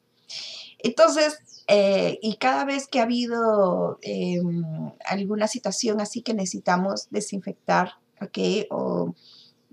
Entonces, 0.78 1.40
eh, 1.66 2.20
y 2.22 2.36
cada 2.36 2.64
vez 2.64 2.86
que 2.86 3.00
ha 3.00 3.02
habido 3.02 3.98
em, 4.02 4.92
alguna 5.04 5.48
situación 5.48 6.00
así 6.00 6.22
que 6.22 6.34
necesitamos 6.34 7.08
desinfectar, 7.10 7.94
¿ok? 8.20 8.38
O 8.70 9.14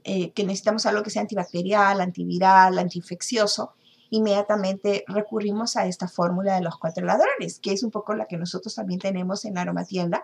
eh, 0.04 0.32
que 0.32 0.44
necesitamos 0.44 0.88
algo 0.88 1.04
que 1.04 1.12
sea 1.12 1.22
antibacterial, 1.22 2.02
antiviral, 2.02 2.80
antiinfeccioso, 2.80 3.76
inmediatamente 4.10 5.04
recurrimos 5.08 5.78
a 5.78 5.86
esta 5.86 6.08
fórmula 6.08 6.56
de 6.56 6.62
los 6.62 6.78
cuatro 6.80 7.06
ladrones, 7.06 7.60
que 7.60 7.72
es 7.72 7.84
un 7.84 7.92
poco 7.92 8.16
la 8.16 8.26
que 8.26 8.38
nosotros 8.38 8.74
también 8.74 9.00
tenemos 9.00 9.46
en 9.46 9.54
la 9.54 9.62
aromatienda. 9.62 10.24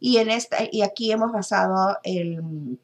Y, 0.00 0.16
en 0.18 0.30
esta, 0.30 0.58
y 0.70 0.82
aquí 0.82 1.12
hemos 1.12 1.32
basado 1.32 1.98
el, 2.02 2.78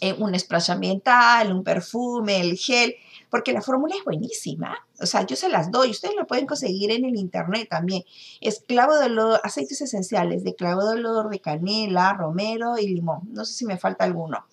eh, 0.00 0.14
un 0.18 0.38
spray 0.38 0.62
ambiental, 0.68 1.52
un 1.52 1.64
perfume, 1.64 2.40
el 2.40 2.56
gel, 2.56 2.94
porque 3.30 3.52
la 3.52 3.62
fórmula 3.62 3.94
es 3.96 4.04
buenísima. 4.04 4.76
O 5.00 5.06
sea, 5.06 5.26
yo 5.26 5.36
se 5.36 5.48
las 5.48 5.70
doy, 5.70 5.90
ustedes 5.90 6.14
lo 6.16 6.26
pueden 6.26 6.46
conseguir 6.46 6.90
en 6.90 7.04
el 7.04 7.16
internet 7.16 7.68
también. 7.68 8.04
Es 8.40 8.60
clavo 8.60 8.96
de 8.96 9.06
olor, 9.06 9.40
aceites 9.42 9.80
esenciales 9.80 10.44
de 10.44 10.54
clavo 10.54 10.84
de 10.86 11.00
olor, 11.00 11.30
de 11.30 11.40
canela, 11.40 12.14
romero 12.14 12.78
y 12.78 12.88
limón. 12.88 13.22
No 13.32 13.44
sé 13.44 13.54
si 13.54 13.66
me 13.66 13.76
falta 13.76 14.04
alguno, 14.04 14.46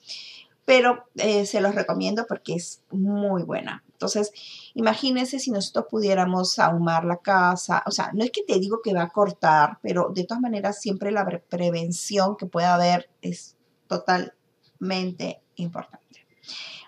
pero 0.65 1.05
eh, 1.15 1.45
se 1.45 1.61
los 1.61 1.75
recomiendo 1.75 2.25
porque 2.27 2.55
es 2.55 2.81
muy 2.91 3.43
buena. 3.43 3.83
Entonces, 3.91 4.31
imagínense 4.73 5.39
si 5.39 5.51
nosotros 5.51 5.85
pudiéramos 5.89 6.59
ahumar 6.59 7.05
la 7.05 7.17
casa. 7.17 7.83
O 7.85 7.91
sea, 7.91 8.11
no 8.13 8.23
es 8.23 8.31
que 8.31 8.43
te 8.43 8.59
digo 8.59 8.81
que 8.83 8.93
va 8.93 9.03
a 9.03 9.09
cortar, 9.09 9.77
pero 9.81 10.09
de 10.13 10.25
todas 10.25 10.41
maneras 10.41 10.81
siempre 10.81 11.11
la 11.11 11.25
prevención 11.49 12.35
que 12.35 12.45
pueda 12.45 12.73
haber 12.73 13.09
es 13.21 13.55
total 13.87 14.33
importante. 15.55 16.25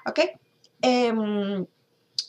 ¿Ok? 0.05 0.19
Em, 0.81 1.65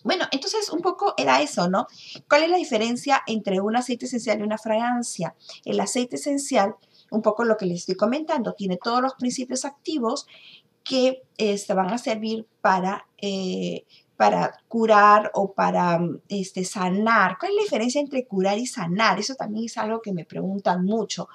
bueno, 0.04 0.24
entonces 0.30 0.70
un 0.70 0.80
poco 0.80 1.14
era 1.16 1.42
eso, 1.42 1.68
¿no? 1.68 1.86
¿Cuál 2.28 2.44
es 2.44 2.50
la 2.50 2.56
diferencia 2.56 3.22
entre 3.26 3.60
un 3.60 3.76
aceite 3.76 4.06
esencial 4.06 4.40
y 4.40 4.42
una 4.42 4.58
fragancia? 4.58 5.34
El 5.64 5.80
aceite 5.80 6.16
esencial, 6.16 6.76
un 7.10 7.22
poco 7.22 7.44
lo 7.44 7.56
que 7.56 7.66
les 7.66 7.80
estoy 7.80 7.96
comentando, 7.96 8.54
tiene 8.54 8.78
todos 8.82 9.02
los 9.02 9.14
principios 9.14 9.64
activos 9.64 10.26
que 10.84 11.22
se 11.36 11.52
este, 11.52 11.74
van 11.74 11.92
a 11.92 11.98
servir 11.98 12.46
para, 12.62 13.06
eh, 13.18 13.84
para 14.16 14.52
curar 14.68 15.30
o 15.34 15.52
para 15.52 16.00
este, 16.28 16.64
sanar. 16.64 17.36
¿Cuál 17.38 17.52
es 17.52 17.56
la 17.56 17.62
diferencia 17.64 18.00
entre 18.00 18.26
curar 18.26 18.58
y 18.58 18.66
sanar? 18.66 19.18
Eso 19.18 19.34
también 19.34 19.66
es 19.66 19.76
algo 19.76 20.00
que 20.00 20.12
me 20.12 20.24
preguntan 20.24 20.84
mucho. 20.84 21.28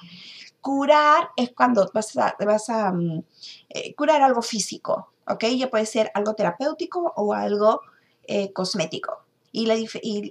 Curar 0.64 1.32
es 1.36 1.52
cuando 1.54 1.92
vas 1.94 2.70
a, 2.70 2.92
mm, 2.94 3.24
eh, 3.68 3.94
curar 3.96 4.22
algo 4.22 4.42
físico, 4.42 5.10
¿ok? 5.28 5.44
Ya 5.58 5.70
puede 5.70 5.86
ser 5.86 6.10
algo 6.14 6.36
terapéutico 6.36 7.12
o 7.18 7.34
algo 7.34 7.82
eh, 8.24 8.54
cosmético. 8.54 9.26
Y, 9.52 9.66
la, 9.66 9.76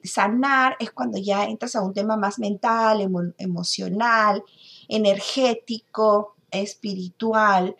sanar 0.04 0.76
es 0.80 0.90
cuando 0.90 1.18
ya 1.18 1.44
entras 1.44 1.76
a 1.76 1.82
un 1.82 1.92
tema 1.92 2.16
más 2.16 2.38
mental, 2.38 3.02
emocional, 3.36 4.42
energético, 4.88 6.34
espiritual, 6.50 7.76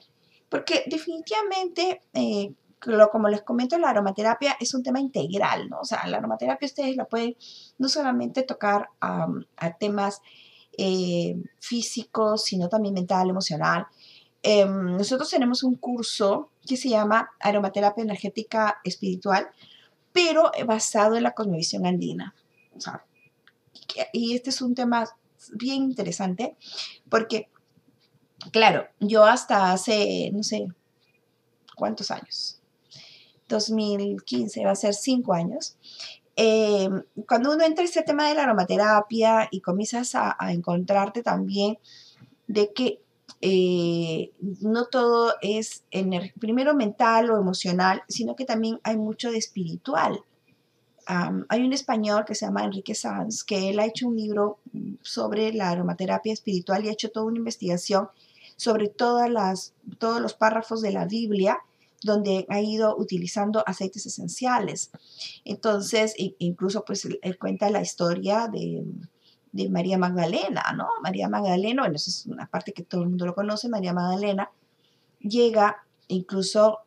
porque 0.51 0.85
definitivamente, 0.89 2.03
eh, 2.13 2.53
como 3.11 3.29
les 3.31 3.41
comento, 3.41 3.79
la 3.79 3.89
aromaterapia 3.89 4.59
es 4.61 4.75
un 4.75 4.83
tema 4.83 5.01
integral, 5.01 5.71
¿no? 5.71 5.81
O 5.81 5.85
sea, 5.87 6.07
la 6.07 6.19
aromaterapia 6.19 6.67
ustedes 6.67 6.97
la 6.97 7.07
pueden 7.07 7.35
no 7.79 7.89
solamente 7.89 8.43
tocar 8.43 8.91
a 9.01 9.79
temas 9.79 10.21
eh, 10.77 11.37
físico, 11.59 12.39
sino 12.39 12.69
también 12.69 12.95
mental, 12.95 13.31
emocional. 13.31 13.87
Em, 14.43 14.97
nosotros 14.97 15.31
tenemos 15.31 15.63
un 15.63 15.77
curso 15.77 16.51
que 16.67 16.77
se 16.77 16.89
llama 16.89 17.31
Aromaterapia 17.41 18.03
Energética 18.03 18.81
Espiritual, 18.85 19.49
pero 20.13 20.51
basado 20.67 21.17
en 21.17 21.23
la 21.23 21.33
cosmovisión 21.33 21.87
andina. 21.87 22.35
y 24.13 24.35
este 24.35 24.51
es 24.51 24.63
un 24.63 24.75
tema 24.75 25.07
bien 25.53 25.83
interesante 25.83 26.57
porque, 27.09 27.49
claro, 28.51 28.87
yo 29.01 29.25
hasta 29.25 29.73
hace, 29.73 30.31
no 30.33 30.43
sé, 30.43 30.69
¿cuántos 31.77 32.11
años? 32.11 32.59
2015, 33.49 34.65
va 34.65 34.73
a 34.73 34.77
ser 34.77 34.95
cinco 34.95 35.35
años, 35.35 35.77
eh, 36.37 36.89
cuando 37.27 37.53
uno 37.53 37.65
entra 37.65 37.83
en 37.83 37.89
este 37.89 38.03
tema 38.03 38.29
de 38.29 38.35
la 38.35 38.45
aromaterapia 38.45 39.49
y 39.51 39.61
comienzas 39.61 40.15
a, 40.15 40.37
encontrarte 40.51 41.23
también 41.23 41.79
de 42.47 42.73
que 42.73 43.01
eh, 43.41 44.33
no 44.41 44.87
todo 44.87 45.35
es 45.43 45.85
primero 46.39 46.75
mental 46.75 47.31
o 47.31 47.39
emocional, 47.39 48.03
sino 48.09 48.37
que 48.37 48.45
también 48.45 48.81
hay 48.83 48.97
mucho 48.97 49.31
de 49.31 49.39
espiritual. 49.39 50.21
hay 51.07 51.63
un 51.63 51.73
español 51.73 52.25
que 52.25 52.35
se 52.35 52.47
llama 52.47 52.65
Enrique 52.65 52.95
Sanz, 52.95 53.45
que 53.45 53.71
él 53.71 53.81
ha 53.81 53.87
hecho 53.87 54.09
un 54.09 54.17
libro 54.17 54.59
sobre 55.03 55.53
la 55.53 55.71
aromaterapia 55.71 56.33
espiritual 56.33 56.85
y 56.85 56.89
ha 56.89 56.93
hecho 56.93 57.11
toda 57.11 57.27
una 57.27 57.39
investigación 57.39 58.09
sobre 58.57 58.89
todas 58.89 59.29
las, 59.29 59.75
todos 59.99 60.21
los 60.21 60.35
párrafos 60.35 60.81
de 60.81 60.93
la 60.93 61.07
Biblia 61.07 61.59
donde 62.03 62.47
ha 62.49 62.61
ido 62.61 62.97
utilizando 62.97 63.63
aceites 63.67 64.07
esenciales. 64.07 64.91
Entonces, 65.45 66.15
incluso 66.17 66.85
pues 66.85 67.07
él 67.23 67.39
cuenta 67.39 67.71
la 67.71 67.83
historia 67.83 68.49
de, 68.49 68.85
María 69.69 69.99
Magdalena, 69.99 70.63
¿no? 70.77 70.89
María 71.03 71.29
Magdalena, 71.29 71.83
bueno, 71.83 71.97
es 71.97 72.27
una 72.27 72.47
parte 72.47 72.73
que 72.73 72.83
todo 72.83 73.03
el 73.03 73.11
mundo 73.11 73.27
lo 73.27 73.35
conoce, 73.35 73.69
María 73.69 73.93
Magdalena, 73.93 74.51
llega 75.21 75.85
incluso 76.09 76.79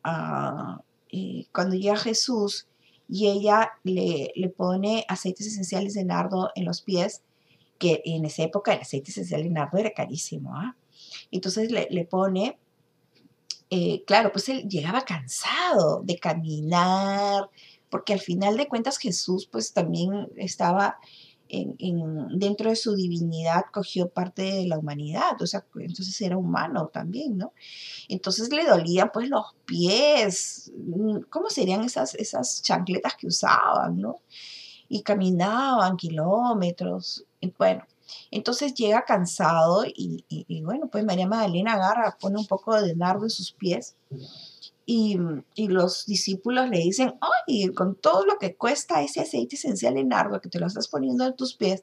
eh, 1.10 1.46
cuando 1.52 1.76
llega 1.76 1.96
Jesús 1.96 2.66
y 3.08 3.28
ella 3.28 3.70
le, 3.84 4.32
pone 4.56 5.04
aceites 5.08 5.46
esenciales 5.46 5.94
de 5.94 6.04
nardo 6.04 6.50
en 6.56 6.64
los 6.64 6.82
pies, 6.82 7.22
que 7.78 8.02
en 8.04 8.24
esa 8.24 8.42
época 8.42 8.72
el 8.74 8.80
aceite 8.80 9.10
esencial 9.10 9.42
de 9.42 9.50
nardo 9.50 9.78
era 9.78 9.90
carísimo, 9.90 10.56
¿ah? 10.56 10.76
Entonces 11.30 11.70
le, 11.70 11.86
le 11.90 12.04
pone 12.04 12.58
eh, 13.70 14.04
claro, 14.06 14.32
pues 14.32 14.48
él 14.48 14.68
llegaba 14.68 15.02
cansado 15.02 16.02
de 16.04 16.18
caminar, 16.18 17.50
porque 17.90 18.12
al 18.12 18.20
final 18.20 18.56
de 18.56 18.68
cuentas 18.68 18.98
Jesús 18.98 19.48
pues 19.50 19.72
también 19.72 20.28
estaba 20.36 20.98
en, 21.48 22.38
dentro 22.38 22.70
de 22.70 22.76
su 22.76 22.94
divinidad, 22.94 23.64
cogió 23.72 24.08
parte 24.08 24.42
de 24.42 24.66
la 24.66 24.78
humanidad, 24.78 25.40
o 25.40 25.46
sea, 25.46 25.64
entonces 25.76 26.20
era 26.20 26.36
humano 26.36 26.90
también, 26.92 27.38
¿no? 27.38 27.52
Entonces 28.08 28.52
le 28.52 28.64
dolían 28.64 29.10
pues 29.12 29.28
los 29.28 29.54
pies, 29.64 30.72
¿cómo 31.30 31.50
serían 31.50 31.84
esas, 31.84 32.14
esas 32.14 32.62
chancletas 32.62 33.16
que 33.16 33.28
usaban, 33.28 34.00
¿no? 34.00 34.20
Y 34.88 35.02
caminaban 35.02 35.96
kilómetros, 35.96 37.24
bueno, 37.58 37.84
entonces 38.30 38.74
llega 38.74 39.04
cansado 39.04 39.84
y, 39.86 40.24
bueno, 40.64 40.88
pues 40.90 41.04
María 41.04 41.26
Magdalena 41.26 41.74
agarra, 41.74 42.16
pone 42.20 42.38
un 42.38 42.46
poco 42.46 42.80
de 42.80 42.94
nardo 42.94 43.24
en 43.24 43.30
sus 43.30 43.52
pies 43.52 43.96
y, 44.84 45.18
los 45.56 46.06
discípulos 46.06 46.68
le 46.68 46.78
dicen, 46.78 47.14
ay, 47.20 47.68
con 47.74 47.96
todo 47.96 48.24
lo 48.24 48.38
que 48.38 48.56
cuesta 48.56 49.02
ese 49.02 49.20
aceite 49.20 49.56
esencial 49.56 49.94
de 49.94 50.04
nardo 50.04 50.40
que 50.40 50.48
te 50.48 50.60
lo 50.60 50.66
estás 50.66 50.88
poniendo 50.88 51.26
en 51.26 51.34
tus 51.34 51.54
pies, 51.54 51.82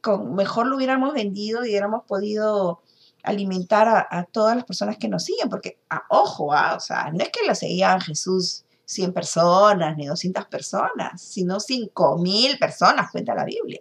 con, 0.00 0.34
mejor 0.34 0.66
lo 0.66 0.76
hubiéramos 0.76 1.12
vendido 1.12 1.64
y 1.64 1.70
hubiéramos 1.70 2.04
podido 2.04 2.80
alimentar 3.22 4.06
a, 4.10 4.24
todas 4.24 4.54
las 4.54 4.64
personas 4.64 4.98
que 4.98 5.08
nos 5.08 5.24
siguen, 5.24 5.48
porque, 5.48 5.78
ah, 5.90 6.04
ojo, 6.10 6.52
ah, 6.52 6.74
o 6.76 6.80
sea, 6.80 7.10
no 7.10 7.22
es 7.22 7.30
que 7.30 7.46
lo 7.46 7.54
seguían 7.54 8.00
Jesús 8.00 8.64
100 8.86 9.12
personas 9.12 9.96
ni 9.96 10.06
200 10.06 10.46
personas, 10.46 11.20
sino 11.20 11.60
5 11.60 12.18
mil 12.18 12.58
personas, 12.58 13.10
cuenta 13.10 13.34
la 13.34 13.44
Biblia. 13.44 13.80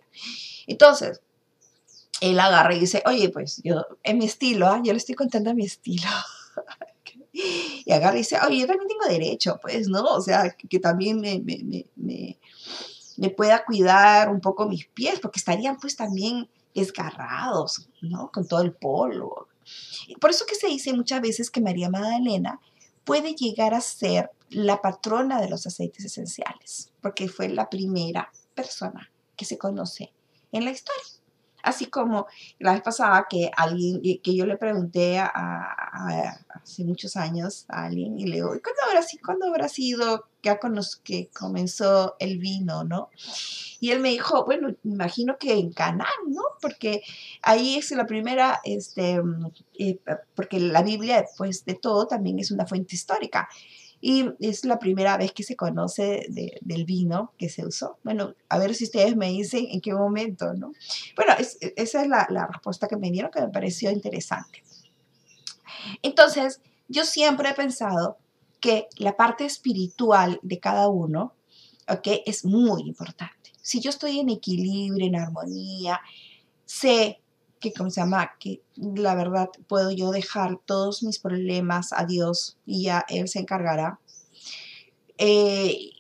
Entonces, 0.67 1.21
él 2.23 2.39
agarra 2.39 2.73
y 2.73 2.79
dice, 2.79 3.03
oye, 3.05 3.27
pues 3.29 3.59
yo, 3.65 3.85
en 4.01 4.17
mi 4.17 4.25
estilo, 4.25 4.67
¿ah? 4.67 4.81
yo 4.81 4.93
le 4.93 4.97
estoy 4.97 5.13
contando 5.13 5.53
mi 5.53 5.65
estilo. 5.65 6.07
y 7.33 7.91
agarra 7.91 8.15
y 8.15 8.19
dice, 8.19 8.37
oye, 8.47 8.59
yo 8.61 8.67
también 8.67 8.87
tengo 8.87 9.05
derecho, 9.09 9.59
pues, 9.61 9.89
¿no? 9.89 10.03
O 10.05 10.21
sea, 10.21 10.51
que, 10.51 10.79
también 10.79 11.19
me, 11.19 11.39
me, 11.39 11.85
me, 11.97 12.39
me, 13.17 13.29
pueda 13.29 13.65
cuidar 13.65 14.29
un 14.29 14.39
poco 14.39 14.69
mis 14.69 14.85
pies, 14.85 15.19
porque 15.19 15.39
estarían 15.39 15.77
pues 15.77 15.97
también 15.97 16.47
esgarrados, 16.73 17.89
¿no? 18.01 18.31
Con 18.31 18.47
todo 18.47 18.61
el 18.61 18.71
polvo. 18.71 19.49
Por 20.21 20.29
eso 20.29 20.45
que 20.45 20.55
se 20.55 20.67
dice 20.67 20.93
muchas 20.93 21.19
veces 21.19 21.51
que 21.51 21.59
María 21.59 21.89
Magdalena 21.89 22.61
puede 23.03 23.35
llegar 23.35 23.73
a 23.73 23.81
ser 23.81 24.31
la 24.49 24.81
patrona 24.81 25.41
de 25.41 25.49
los 25.49 25.67
aceites 25.67 26.05
esenciales, 26.05 26.89
porque 27.01 27.27
fue 27.27 27.49
la 27.49 27.69
primera 27.69 28.31
persona 28.55 29.11
que 29.35 29.43
se 29.43 29.57
conoce 29.57 30.13
en 30.53 30.63
la 30.63 30.71
historia. 30.71 31.22
Así 31.63 31.85
como 31.85 32.27
la 32.59 32.73
vez 32.73 32.81
pasada 32.81 33.25
que 33.29 33.49
alguien, 33.55 34.01
que 34.21 34.35
yo 34.35 34.45
le 34.45 34.57
pregunté 34.57 35.17
a, 35.17 35.31
hace 36.49 36.83
muchos 36.83 37.15
años 37.15 37.65
a 37.69 37.85
alguien 37.85 38.19
y 38.19 38.27
le 38.27 38.35
digo, 38.35 38.49
¿cuándo 38.49 38.81
habrá, 38.87 39.05
¿cuándo 39.25 39.47
habrá 39.47 39.69
sido 39.69 40.27
que, 40.41 40.57
que 41.03 41.29
comenzó 41.33 42.15
el 42.19 42.37
vino, 42.37 42.83
no? 42.83 43.09
Y 43.79 43.91
él 43.91 43.99
me 43.99 44.09
dijo, 44.09 44.45
bueno, 44.45 44.75
imagino 44.83 45.37
que 45.37 45.53
en 45.53 45.71
Canaán, 45.71 46.09
¿no? 46.27 46.41
Porque 46.61 47.01
ahí 47.41 47.77
es 47.77 47.91
la 47.91 48.05
primera, 48.05 48.59
este, 48.63 49.21
eh, 49.79 49.99
porque 50.35 50.59
la 50.59 50.83
Biblia, 50.83 51.21
después 51.21 51.65
de 51.65 51.75
todo, 51.75 52.07
también 52.07 52.39
es 52.39 52.51
una 52.51 52.65
fuente 52.65 52.95
histórica. 52.95 53.47
Y 54.05 54.31
es 54.41 54.65
la 54.65 54.79
primera 54.79 55.15
vez 55.15 55.31
que 55.31 55.43
se 55.43 55.55
conoce 55.55 56.25
del 56.27 56.83
vino 56.83 57.31
que 57.37 57.47
se 57.47 57.65
usó. 57.65 57.99
Bueno, 58.03 58.35
a 58.49 58.57
ver 58.57 58.75
si 58.75 58.83
ustedes 58.83 59.15
me 59.15 59.29
dicen 59.29 59.65
en 59.71 59.79
qué 59.79 59.93
momento, 59.93 60.53
¿no? 60.53 60.73
Bueno, 61.15 61.33
esa 61.37 62.01
es 62.01 62.09
la, 62.09 62.27
la 62.29 62.47
respuesta 62.47 62.89
que 62.89 62.97
me 62.97 63.11
dieron 63.11 63.31
que 63.31 63.39
me 63.39 63.47
pareció 63.47 63.91
interesante. 63.91 64.61
Entonces, 66.01 66.59
yo 66.89 67.05
siempre 67.05 67.49
he 67.49 67.53
pensado 67.53 68.17
que 68.59 68.87
la 68.97 69.15
parte 69.15 69.45
espiritual 69.45 70.37
de 70.43 70.59
cada 70.59 70.89
uno, 70.89 71.33
¿ok? 71.87 72.23
Es 72.25 72.43
muy 72.43 72.81
importante. 72.81 73.53
Si 73.61 73.79
yo 73.79 73.89
estoy 73.89 74.19
en 74.19 74.27
equilibrio, 74.27 75.07
en 75.07 75.15
armonía, 75.15 76.01
sé 76.65 77.21
que, 77.63 77.73
¿cómo 77.73 77.89
se 77.89 78.01
llama? 78.01 78.31
Que 78.39 78.61
la 78.75 79.15
verdad 79.15 79.49
puedo 79.67 79.89
yo 79.89 80.11
dejar 80.11 80.59
todos 80.65 81.01
mis 81.01 81.17
problemas 81.17 81.93
a 81.93 82.05
Dios 82.05 82.57
y 82.65 82.83
ya 82.83 83.05
Él 83.07 83.29
se 83.29 83.39
encargará. 83.39 83.99
Eh, 85.17 85.91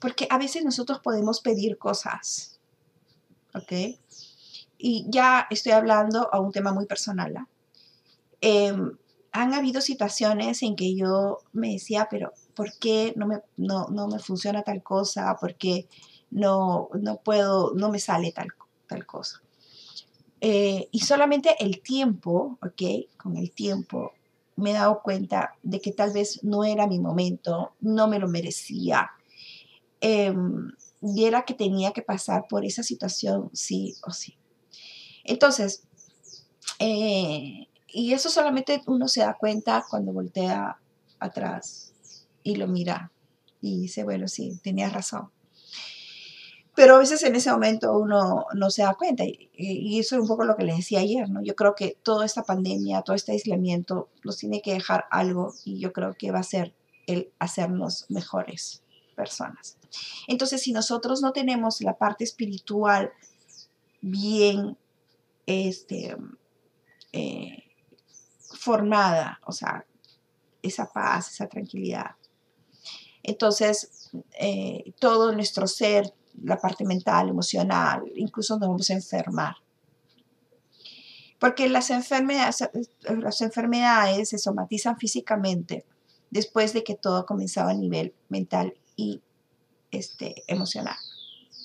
porque 0.00 0.26
a 0.28 0.38
veces 0.38 0.64
nosotros 0.64 0.98
podemos 0.98 1.40
pedir 1.40 1.78
cosas, 1.78 2.58
¿ok? 3.54 3.96
Y 4.76 5.06
ya 5.08 5.46
estoy 5.50 5.72
hablando 5.72 6.28
a 6.32 6.40
un 6.40 6.50
tema 6.50 6.72
muy 6.72 6.86
personal. 6.86 7.36
¿ah? 7.36 7.48
Em, 8.40 8.98
han 9.30 9.54
habido 9.54 9.80
situaciones 9.80 10.62
en 10.62 10.74
que 10.74 10.96
yo 10.96 11.38
me 11.52 11.72
decía, 11.74 12.08
pero 12.10 12.32
¿por 12.54 12.76
qué 12.78 13.12
no 13.16 13.26
me, 13.26 13.40
no, 13.56 13.86
no 13.88 14.08
me 14.08 14.18
funciona 14.18 14.62
tal 14.62 14.82
cosa? 14.82 15.36
¿Por 15.40 15.54
qué 15.54 15.88
no, 16.30 16.88
no 16.94 17.18
puedo, 17.18 17.72
no 17.74 17.88
me 17.88 18.00
sale 18.00 18.32
tal, 18.32 18.48
tal 18.88 19.06
cosa? 19.06 19.42
Eh, 20.40 20.88
y 20.92 21.00
solamente 21.00 21.56
el 21.58 21.80
tiempo, 21.82 22.58
¿ok? 22.62 23.16
Con 23.16 23.36
el 23.36 23.50
tiempo 23.50 24.12
me 24.56 24.70
he 24.70 24.74
dado 24.74 25.02
cuenta 25.02 25.54
de 25.62 25.80
que 25.80 25.92
tal 25.92 26.12
vez 26.12 26.42
no 26.44 26.64
era 26.64 26.86
mi 26.86 26.98
momento, 26.98 27.74
no 27.80 28.08
me 28.08 28.18
lo 28.18 28.28
merecía. 28.28 29.10
Em, 30.00 30.72
y 31.02 31.24
era 31.24 31.42
que 31.44 31.54
tenía 31.54 31.92
que 31.92 32.02
pasar 32.02 32.46
por 32.48 32.64
esa 32.64 32.82
situación 32.82 33.50
sí 33.52 33.94
o 34.04 34.10
sí. 34.12 34.36
Entonces, 35.24 35.84
eh, 36.78 37.68
y 37.88 38.12
eso 38.12 38.28
solamente 38.30 38.82
uno 38.86 39.08
se 39.08 39.20
da 39.20 39.34
cuenta 39.34 39.84
cuando 39.88 40.12
voltea 40.12 40.78
atrás 41.20 41.92
y 42.42 42.56
lo 42.56 42.66
mira 42.68 43.12
y 43.60 43.82
dice, 43.82 44.04
bueno, 44.04 44.28
sí, 44.28 44.58
tenía 44.62 44.88
razón 44.88 45.30
pero 46.78 46.94
a 46.94 46.98
veces 47.00 47.24
en 47.24 47.34
ese 47.34 47.50
momento 47.50 47.98
uno 47.98 48.46
no 48.54 48.70
se 48.70 48.82
da 48.82 48.94
cuenta. 48.94 49.24
Y, 49.26 49.98
eso 49.98 50.14
es 50.14 50.22
un 50.22 50.28
poco 50.28 50.44
lo 50.44 50.54
que 50.54 50.62
les 50.62 50.76
decía 50.76 51.00
ayer, 51.00 51.28
¿no? 51.28 51.42
Yo 51.42 51.56
creo 51.56 51.74
que 51.74 51.98
toda 52.04 52.24
esta 52.24 52.44
pandemia, 52.44 53.02
todo 53.02 53.16
este 53.16 53.32
aislamiento 53.32 54.10
nos 54.22 54.36
tiene 54.36 54.62
que 54.62 54.74
dejar 54.74 55.06
algo 55.10 55.52
y 55.64 55.80
yo 55.80 55.92
creo 55.92 56.14
que 56.14 56.30
va 56.30 56.38
a 56.38 56.44
ser 56.44 56.76
el 57.08 57.32
hacernos 57.40 58.06
mejores 58.10 58.84
personas. 59.16 59.76
Entonces, 60.28 60.62
si 60.62 60.70
nosotros 60.70 61.20
no 61.20 61.32
tenemos 61.32 61.80
la 61.80 61.98
parte 61.98 62.22
espiritual 62.22 63.10
bien 64.00 64.78
este, 65.46 66.16
eh, 67.12 67.64
formada, 68.54 69.40
o 69.46 69.50
sea, 69.50 69.84
esa 70.62 70.86
paz, 70.92 71.32
esa 71.32 71.48
tranquilidad, 71.48 72.12
entonces 73.24 74.12
eh, 74.38 74.92
todo 75.00 75.32
nuestro 75.32 75.66
ser, 75.66 76.14
la 76.42 76.58
parte 76.58 76.84
mental, 76.84 77.28
emocional, 77.28 78.02
incluso 78.16 78.58
nos 78.58 78.68
vamos 78.68 78.90
a 78.90 78.94
enfermar. 78.94 79.56
Porque 81.38 81.68
las 81.68 81.90
enfermedades, 81.90 82.68
las 83.02 83.40
enfermedades 83.42 84.30
se 84.30 84.38
somatizan 84.38 84.98
físicamente 84.98 85.84
después 86.30 86.72
de 86.72 86.82
que 86.84 86.94
todo 86.94 87.26
comenzaba 87.26 87.70
a 87.70 87.74
nivel 87.74 88.14
mental 88.28 88.74
y 88.96 89.22
este, 89.90 90.42
emocional. 90.46 90.96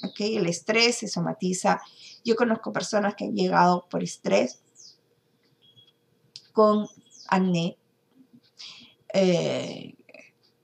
¿Okay? 0.03 0.37
El 0.37 0.47
estrés 0.47 0.97
se 0.97 1.07
somatiza. 1.07 1.81
Yo 2.23 2.35
conozco 2.35 2.71
personas 2.71 3.15
que 3.15 3.25
han 3.25 3.35
llegado 3.35 3.87
por 3.89 4.03
estrés 4.03 4.59
con 6.51 6.87
acné, 7.29 7.77
eh, 9.13 9.95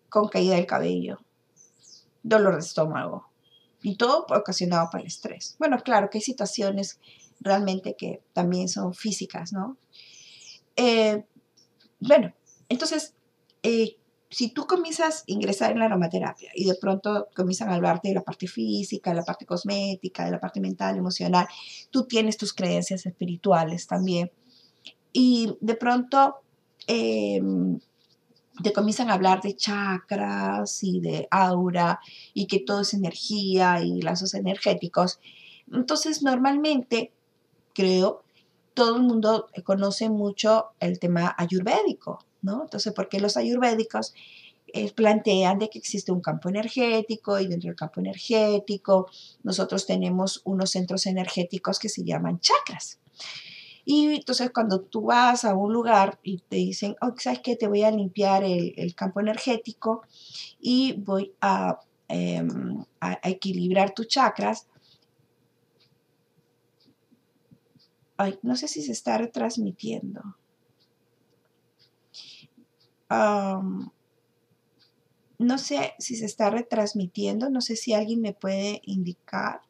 con 0.10 0.28
caída 0.28 0.56
del 0.56 0.68
cabello, 0.68 1.20
dolor 2.22 2.56
de 2.56 2.60
estómago, 2.60 3.29
y 3.82 3.96
todo 3.96 4.26
ocasionado 4.30 4.90
por 4.92 5.02
el 5.02 5.08
estrés. 5.08 5.56
Bueno, 5.60 5.78
claro 5.84 6.10
que 6.10 6.18
hay 6.18 6.22
situaciones 6.22 7.00
realmente 7.40 7.96
que 7.96 8.22
también 8.34 8.68
son 8.68 8.94
físicas, 8.94 9.54
¿no? 9.54 9.78
Eh, 10.76 11.24
bueno, 12.00 12.34
entonces, 12.70 13.14
eh, 13.64 13.98
si 14.30 14.50
tú 14.50 14.68
comienzas 14.68 15.22
a 15.22 15.24
ingresar 15.28 15.72
en 15.72 15.80
la 15.80 15.86
aromaterapia 15.86 16.52
y 16.54 16.66
de 16.66 16.76
pronto 16.76 17.28
comienzan 17.36 17.70
a 17.70 17.76
hablarte 17.76 18.10
de 18.10 18.16
la 18.16 18.24
parte 18.24 18.48
física, 18.48 19.10
de 19.10 19.18
la 19.18 19.24
parte 19.24 19.46
cosmética, 19.46 20.26
de 20.26 20.32
la 20.32 20.40
parte 20.40 20.60
mental, 20.60 20.98
emocional, 20.98 21.48
tú 21.90 22.06
tienes 22.06 22.38
tus 22.38 22.54
creencias 22.54 23.06
espirituales 23.06 23.88
también. 23.88 24.32
Y 25.12 25.58
de 25.62 25.76
pronto 25.76 26.36
em, 26.86 27.80
te 28.64 28.74
comienzan 28.74 29.10
a 29.10 29.14
hablar 29.14 29.42
de 29.42 29.56
chakras 29.56 30.84
y 30.84 31.00
de 31.00 31.28
aura 31.32 32.00
y 32.34 32.48
que 32.48 32.60
todo 32.60 32.82
es 32.82 32.94
energía 32.94 33.82
y 33.82 34.02
lazos 34.02 34.34
energéticos. 34.34 35.20
Entonces, 35.72 36.24
normalmente, 36.24 37.12
creo, 37.74 38.24
todo 38.74 38.96
el 38.98 39.04
mundo 39.04 39.48
conoce 39.64 40.10
mucho 40.10 40.70
el 40.80 41.00
tema 41.00 41.36
ayurvédico, 41.38 42.26
¿no? 42.42 42.64
Entonces, 42.64 42.94
¿por 42.94 43.10
qué 43.10 43.20
los 43.20 43.38
ayurvédicos 43.38 44.14
eh, 44.68 44.92
plantean 44.94 45.60
de 45.60 45.70
que 45.70 45.80
existe 45.80 46.12
un 46.12 46.22
campo 46.22 46.50
energético 46.50 47.40
y 47.40 47.48
dentro 47.48 47.68
del 47.68 47.76
campo 47.76 48.00
energético 48.00 49.10
nosotros 49.44 49.86
tenemos 49.86 50.42
unos 50.46 50.72
centros 50.72 51.08
energéticos 51.08 51.80
que 51.80 51.90
se 51.90 52.04
llaman 52.04 52.40
chakras? 52.40 53.00
Y 53.92 54.18
entonces 54.18 54.52
cuando 54.52 54.82
tú 54.82 55.02
vas 55.02 55.46
a 55.46 55.56
un 55.56 55.74
lugar 55.74 56.20
y 56.22 56.38
te 56.48 56.58
dicen, 56.58 56.96
oh, 57.02 57.12
¿sabes 57.18 57.40
qué? 57.40 57.56
Te 57.56 57.68
voy 57.68 57.82
a 57.82 57.90
limpiar 57.90 58.44
el, 58.44 58.94
campo 58.94 59.20
energético 59.20 60.04
y 60.60 60.94
voy 61.02 61.34
a, 61.42 61.80
em, 62.08 62.86
a, 63.00 63.18
equilibrar 63.24 63.96
tus 63.96 64.08
chakras. 64.08 64.68
Ay, 68.16 68.38
no 68.44 68.56
sé 68.56 68.68
si 68.68 68.84
se 68.84 68.92
está 68.92 69.18
retransmitiendo. 69.18 70.22
no 75.40 75.58
sé 75.58 75.96
si 75.98 76.16
se 76.16 76.26
está 76.26 76.52
retransmitiendo, 76.52 77.50
no 77.50 77.62
sé 77.62 77.76
si 77.76 77.94
alguien 77.94 78.22
me 78.22 78.34
puede 78.34 78.84
indicar 78.86 79.62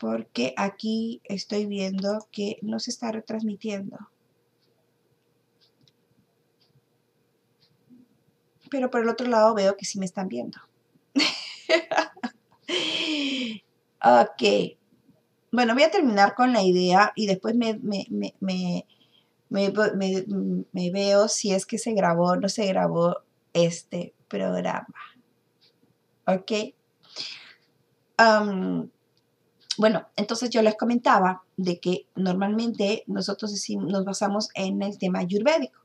porque 0.00 0.54
aquí 0.56 1.20
estoy 1.24 1.66
viendo 1.66 2.26
que 2.32 2.56
no 2.62 2.80
se 2.80 2.90
está 2.90 3.12
retransmitiendo. 3.12 3.98
Pero 8.70 8.90
por 8.90 9.02
el 9.02 9.10
otro 9.10 9.28
lado 9.28 9.54
veo 9.54 9.76
que 9.76 9.84
sí 9.84 9.98
me 9.98 10.06
están 10.06 10.28
viendo. 10.28 10.58
ok. 14.02 14.42
Bueno, 15.52 15.74
voy 15.74 15.82
a 15.82 15.90
terminar 15.90 16.34
con 16.34 16.54
la 16.54 16.62
idea 16.62 17.12
y 17.14 17.26
después 17.26 17.54
me, 17.54 17.78
me, 17.82 18.86
veo 20.72 21.28
si 21.28 21.52
es 21.52 21.66
que 21.66 21.76
se 21.76 21.92
grabó 21.92 22.28
o 22.28 22.36
no 22.36 22.48
se 22.48 22.64
grabó 22.66 23.18
este 23.52 24.14
programa. 24.28 24.86
¿Ok? 26.26 26.52
Bueno, 29.80 30.06
entonces 30.14 30.50
yo 30.50 30.60
les 30.60 30.76
comentaba 30.76 31.42
de 31.56 31.80
que 31.80 32.04
normalmente 32.14 33.02
nosotros 33.06 33.50
nos 33.78 34.04
basamos 34.04 34.50
en 34.52 34.82
el 34.82 34.98
tema 34.98 35.20
ayurvédico, 35.20 35.80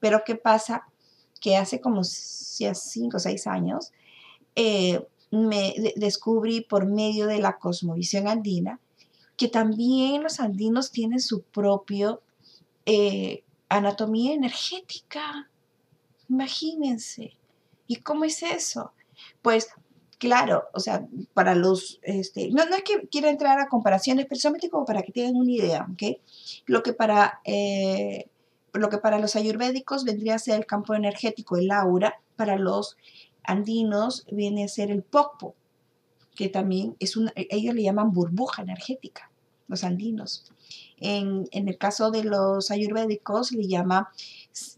pero 0.00 0.22
¿qué 0.26 0.34
pasa? 0.34 0.88
Que 1.40 1.56
hace 1.56 1.80
como 1.80 2.02
5 2.02 3.16
o 3.16 3.20
6 3.20 3.46
años 3.46 3.92
eh, 4.56 5.06
me 5.30 5.72
descubrí 5.94 6.62
por 6.62 6.86
medio 6.86 7.28
de 7.28 7.38
la 7.38 7.58
cosmovisión 7.58 8.26
andina 8.26 8.80
que 9.36 9.46
también 9.46 10.24
los 10.24 10.40
andinos 10.40 10.90
tienen 10.90 11.20
su 11.20 11.42
propio 11.42 12.22
eh, 12.86 13.44
anatomía 13.68 14.34
energética. 14.34 15.48
Imagínense. 16.28 17.36
¿Y 17.86 17.96
cómo 17.98 18.24
es 18.24 18.42
eso? 18.42 18.90
Pues 19.42 19.68
claro, 20.18 20.64
o 20.74 20.80
sea, 20.80 21.06
para 21.32 21.54
los, 21.54 22.00
este, 22.02 22.50
no, 22.50 22.66
no 22.66 22.76
es 22.76 22.82
que 22.82 23.08
quiera 23.08 23.30
entrar 23.30 23.58
a 23.60 23.68
comparaciones, 23.68 24.26
pero 24.28 24.40
solamente 24.40 24.68
como 24.68 24.84
para 24.84 25.02
que 25.02 25.12
tengan 25.12 25.36
una 25.36 25.50
idea, 25.50 25.88
¿ok? 25.90 26.18
Lo 26.66 26.82
que 26.82 26.92
para, 26.92 27.40
eh, 27.44 28.28
lo 28.72 28.88
que 28.90 28.98
para 28.98 29.18
los 29.18 29.36
ayurvédicos 29.36 30.04
vendría 30.04 30.34
a 30.34 30.38
ser 30.38 30.56
el 30.56 30.66
campo 30.66 30.94
energético, 30.94 31.56
el 31.56 31.70
aura, 31.70 32.20
para 32.36 32.58
los 32.58 32.96
andinos 33.44 34.26
viene 34.30 34.64
a 34.64 34.68
ser 34.68 34.90
el 34.90 35.02
pokpo, 35.02 35.54
que 36.34 36.48
también 36.48 36.96
es 37.00 37.16
una, 37.16 37.32
ellos 37.34 37.74
le 37.74 37.82
llaman 37.82 38.12
burbuja 38.12 38.62
energética, 38.62 39.30
los 39.68 39.84
andinos. 39.84 40.52
En, 40.98 41.48
en, 41.52 41.68
el 41.68 41.78
caso 41.78 42.10
de 42.10 42.24
los 42.24 42.70
ayurvédicos 42.70 43.52
le 43.52 43.66
llama 43.66 44.10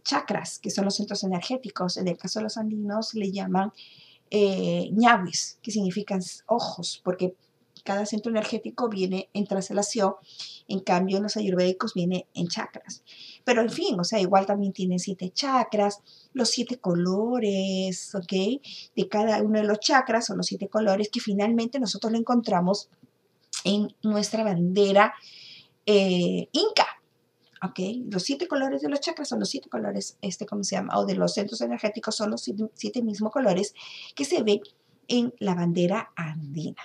chakras, 0.05 0.59
que 0.59 0.71
son 0.71 0.85
los 0.85 0.97
centros 0.97 1.25
energéticos. 1.25 1.97
En 1.97 2.09
el 2.09 2.17
caso 2.17 2.39
de 2.39 2.45
los 2.45 2.57
andinos 2.57 3.15
le 3.15 3.33
llaman 3.33 3.73
eh, 4.31 4.89
ñahuis, 4.93 5.59
que 5.63 5.71
significan 5.71 6.21
ojos, 6.47 7.01
porque 7.05 7.35
cada 7.83 8.07
centro 8.07 8.31
energético 8.31 8.89
viene 8.89 9.29
en 9.33 9.47
traslación, 9.47 10.15
en 10.69 10.81
cambio 10.81 11.17
en 11.17 11.25
los 11.25 11.37
ayurvédicos 11.37 11.95
viene 11.95 12.27
en 12.35 12.47
chakras. 12.49 13.03
Pero 13.45 13.63
en 13.63 13.71
fin, 13.71 13.99
o 13.99 14.05
sea, 14.05 14.21
igual 14.21 14.47
también 14.47 14.73
tienen 14.73 14.99
siete 14.99 15.31
chakras, 15.31 16.01
los 16.33 16.51
siete 16.51 16.79
colores, 16.79 18.15
¿ok? 18.15 18.63
De 18.95 19.09
cada 19.09 19.43
uno 19.43 19.59
de 19.61 19.67
los 19.67 19.81
chakras 19.81 20.27
son 20.27 20.37
los 20.37 20.47
siete 20.47 20.69
colores 20.69 21.09
que 21.11 21.21
finalmente 21.21 21.81
nosotros 21.81 22.13
lo 22.13 22.19
encontramos 22.19 22.89
en 23.65 23.95
nuestra 24.03 24.45
bandera 24.45 25.15
eh, 25.87 26.49
inca, 26.53 26.87
¿ok? 27.63 27.79
Los 28.11 28.23
siete 28.25 28.49
colores 28.49 28.83
de 28.83 28.89
los 28.89 29.01
chakras 29.01 29.29
son 29.29 29.41
los 29.41 29.51
siete 29.51 29.69
colores, 29.69 30.17
este, 30.23 30.47
¿cómo 30.47 30.65
se 30.65 30.77
llama? 30.77 30.99
O 30.99 31.07
de 31.07 31.15
los 31.15 31.35
centros 31.35 31.61
energéticos 31.61 32.17
son 32.17 32.31
los 32.31 32.43
siete, 32.75 33.03
mismos 33.03 33.33
colores 33.33 33.75
que 34.15 34.25
se 34.25 34.43
ven 34.43 34.61
en 35.09 35.35
la 35.39 35.55
bandera 35.55 36.13
andina. 36.17 36.83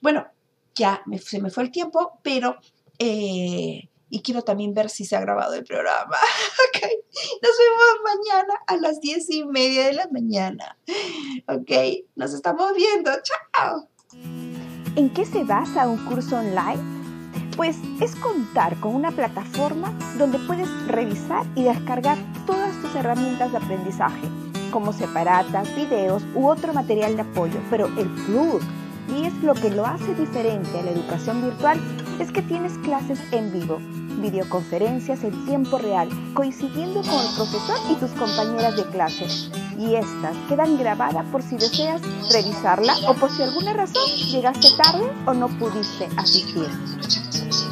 Bueno, 0.00 0.26
ya 0.74 1.02
se 1.24 1.40
me 1.40 1.50
fue 1.50 1.64
el 1.64 1.70
tiempo, 1.70 2.18
pero... 2.22 2.58
Eh, 2.98 3.88
y 4.14 4.20
quiero 4.20 4.42
también 4.42 4.74
ver 4.74 4.90
si 4.90 5.06
se 5.06 5.16
ha 5.16 5.20
grabado 5.20 5.54
el 5.54 5.64
programa. 5.64 6.16
ok, 6.68 6.82
nos 7.42 7.52
vemos 7.58 8.14
mañana 8.14 8.54
a 8.66 8.76
las 8.76 9.00
diez 9.00 9.30
y 9.30 9.42
media 9.46 9.86
de 9.86 9.94
la 9.94 10.06
mañana. 10.08 10.76
Ok, 11.48 11.70
nos 12.14 12.34
estamos 12.34 12.74
viendo. 12.74 13.10
Chao. 13.22 13.88
¿En 14.96 15.08
qué 15.14 15.24
se 15.24 15.44
basa 15.44 15.88
un 15.88 16.04
curso 16.04 16.36
online? 16.36 17.01
Pues 17.56 17.76
es 18.00 18.16
contar 18.16 18.76
con 18.80 18.94
una 18.94 19.10
plataforma 19.10 19.92
donde 20.16 20.38
puedes 20.38 20.68
revisar 20.86 21.44
y 21.54 21.64
descargar 21.64 22.16
todas 22.46 22.74
tus 22.80 22.94
herramientas 22.94 23.52
de 23.52 23.58
aprendizaje, 23.58 24.26
como 24.70 24.92
separatas, 24.92 25.74
videos 25.76 26.24
u 26.34 26.48
otro 26.48 26.72
material 26.72 27.14
de 27.16 27.22
apoyo. 27.22 27.60
Pero 27.68 27.86
el 27.98 28.08
plus, 28.08 28.62
y 29.14 29.26
es 29.26 29.34
lo 29.42 29.52
que 29.52 29.70
lo 29.70 29.86
hace 29.86 30.14
diferente 30.14 30.78
a 30.78 30.82
la 30.82 30.92
educación 30.92 31.42
virtual, 31.42 31.78
es 32.18 32.32
que 32.32 32.40
tienes 32.40 32.78
clases 32.78 33.20
en 33.32 33.52
vivo, 33.52 33.78
videoconferencias 34.20 35.22
en 35.22 35.44
tiempo 35.44 35.76
real, 35.76 36.08
coincidiendo 36.32 37.02
con 37.02 37.20
el 37.20 37.34
profesor 37.36 37.78
y 37.90 37.96
tus 37.96 38.12
compañeras 38.12 38.76
de 38.76 38.86
clase. 38.86 39.26
Y 39.78 39.94
estas 39.94 40.36
quedan 40.48 40.78
grabadas 40.78 41.26
por 41.26 41.42
si 41.42 41.56
deseas 41.56 42.00
revisarla 42.32 42.94
o 43.08 43.14
por 43.14 43.30
si 43.30 43.42
alguna 43.42 43.74
razón 43.74 44.06
llegaste 44.30 44.68
tarde 44.82 45.04
o 45.26 45.34
no 45.34 45.48
pudiste 45.48 46.08
asistir. 46.16 46.68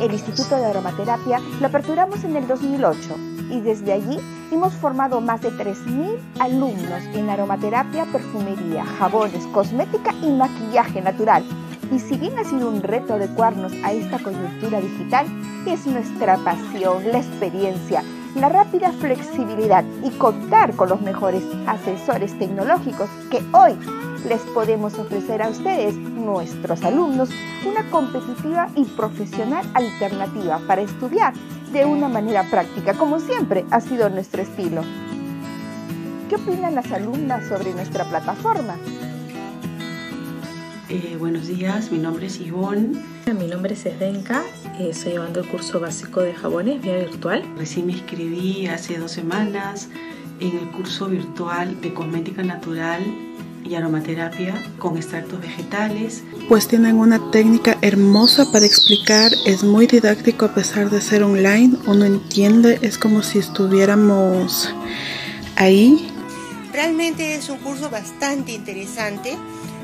El 0.00 0.12
Instituto 0.12 0.56
de 0.56 0.66
Aromaterapia 0.66 1.40
lo 1.60 1.66
aperturamos 1.66 2.24
en 2.24 2.36
el 2.36 2.46
2008 2.46 3.16
y 3.50 3.60
desde 3.60 3.92
allí 3.92 4.18
hemos 4.52 4.74
formado 4.74 5.20
más 5.20 5.42
de 5.42 5.50
3.000 5.50 6.16
alumnos 6.38 7.02
en 7.14 7.28
aromaterapia, 7.28 8.06
perfumería, 8.06 8.84
jabones, 8.84 9.46
cosmética 9.48 10.14
y 10.22 10.30
maquillaje 10.30 11.02
natural. 11.02 11.44
Y 11.92 11.98
si 11.98 12.16
bien 12.16 12.38
ha 12.38 12.44
sido 12.44 12.68
un 12.68 12.82
reto 12.82 13.14
adecuarnos 13.14 13.72
a 13.84 13.92
esta 13.92 14.18
coyuntura 14.18 14.80
digital, 14.80 15.26
es 15.66 15.86
nuestra 15.86 16.36
pasión, 16.38 17.10
la 17.10 17.18
experiencia, 17.18 18.04
la 18.36 18.48
rápida 18.48 18.92
flexibilidad 18.92 19.84
y 20.04 20.10
contar 20.10 20.74
con 20.76 20.88
los 20.88 21.00
mejores 21.00 21.42
asesores 21.66 22.38
tecnológicos 22.38 23.10
que 23.30 23.42
hoy 23.52 23.76
les 24.28 24.40
podemos 24.54 24.94
ofrecer 24.98 25.42
a 25.42 25.48
ustedes, 25.48 25.94
nuestros 25.94 26.82
alumnos, 26.82 27.30
una 27.66 27.88
competitiva 27.90 28.68
y 28.76 28.84
profesional 28.84 29.64
alternativa 29.74 30.60
para 30.66 30.82
estudiar 30.82 31.32
de 31.72 31.84
una 31.84 32.08
manera 32.08 32.44
práctica, 32.50 32.94
como 32.94 33.20
siempre 33.20 33.64
ha 33.70 33.80
sido 33.80 34.08
nuestro 34.08 34.42
estilo. 34.42 34.82
¿Qué 36.28 36.36
opinan 36.36 36.74
las 36.74 36.90
alumnas 36.92 37.46
sobre 37.48 37.72
nuestra 37.72 38.04
plataforma? 38.04 38.76
Eh, 40.88 41.16
buenos 41.18 41.46
días, 41.46 41.90
mi 41.92 41.98
nombre 41.98 42.26
es 42.26 42.40
Ivonne. 42.40 43.00
Mi 43.26 43.46
nombre 43.46 43.74
es 43.74 43.86
Esdenka, 43.86 44.42
eh, 44.78 44.88
estoy 44.90 45.12
llevando 45.12 45.40
el 45.40 45.46
curso 45.46 45.78
básico 45.78 46.20
de 46.20 46.34
jabones 46.34 46.82
vía 46.82 46.98
virtual. 46.98 47.44
Recién 47.56 47.86
me 47.86 47.92
inscribí 47.92 48.66
hace 48.66 48.98
dos 48.98 49.12
semanas 49.12 49.88
en 50.40 50.56
el 50.56 50.68
curso 50.72 51.06
virtual 51.06 51.80
de 51.80 51.94
cosmética 51.94 52.42
natural 52.42 53.02
y 53.64 53.74
aromaterapia 53.74 54.54
con 54.78 54.96
extractos 54.96 55.40
vegetales. 55.40 56.22
Pues 56.48 56.68
tienen 56.68 56.96
una 56.96 57.30
técnica 57.30 57.76
hermosa 57.82 58.50
para 58.52 58.66
explicar, 58.66 59.32
es 59.46 59.62
muy 59.62 59.86
didáctico 59.86 60.46
a 60.46 60.54
pesar 60.54 60.90
de 60.90 61.00
ser 61.00 61.22
online, 61.22 61.76
uno 61.86 62.04
entiende, 62.04 62.78
es 62.82 62.98
como 62.98 63.22
si 63.22 63.38
estuviéramos 63.38 64.74
ahí. 65.56 66.08
Realmente 66.72 67.34
es 67.34 67.48
un 67.48 67.58
curso 67.58 67.90
bastante 67.90 68.52
interesante, 68.52 69.36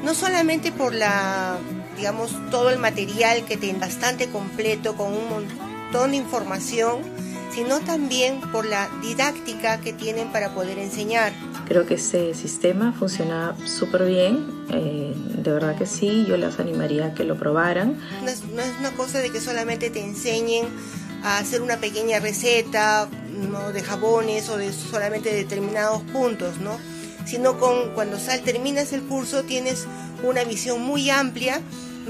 no 0.04 0.14
solamente 0.14 0.72
por 0.72 0.94
la, 0.94 1.58
digamos, 1.96 2.30
todo 2.50 2.70
el 2.70 2.78
material 2.78 3.44
que 3.44 3.56
tiene 3.56 3.78
bastante 3.78 4.28
completo 4.28 4.96
con 4.96 5.12
un 5.12 5.28
montón 5.28 6.12
de 6.12 6.16
información, 6.18 7.00
sino 7.52 7.80
también 7.80 8.40
por 8.52 8.66
la 8.66 8.88
didáctica 9.02 9.80
que 9.80 9.92
tienen 9.92 10.30
para 10.30 10.54
poder 10.54 10.78
enseñar. 10.78 11.32
Creo 11.66 11.84
que 11.84 11.94
ese 11.94 12.34
sistema 12.34 12.92
funciona 12.92 13.56
súper 13.64 14.04
bien, 14.06 14.46
eh, 14.70 15.12
de 15.16 15.52
verdad 15.52 15.76
que 15.76 15.86
sí, 15.86 16.24
yo 16.28 16.36
les 16.36 16.60
animaría 16.60 17.06
a 17.06 17.14
que 17.14 17.24
lo 17.24 17.36
probaran. 17.36 17.98
No 18.22 18.30
es, 18.30 18.42
una 18.78 18.92
cosa 18.92 19.18
de 19.18 19.30
que 19.30 19.40
solamente 19.40 19.90
te 19.90 20.00
enseñen 20.00 20.66
a 21.24 21.38
hacer 21.38 21.62
una 21.62 21.78
pequeña 21.78 22.20
receta 22.20 23.08
¿no? 23.50 23.72
de 23.72 23.82
jabones 23.82 24.48
o 24.48 24.56
de 24.56 24.72
solamente 24.72 25.34
determinados 25.34 26.02
puntos, 26.02 26.60
¿no? 26.60 26.78
sino 27.26 27.58
con 27.58 27.90
cuando 27.94 28.18
sal, 28.18 28.42
terminas 28.42 28.92
el 28.92 29.02
curso 29.02 29.42
tienes 29.42 29.86
una 30.22 30.44
visión 30.44 30.80
muy 30.80 31.10
amplia 31.10 31.60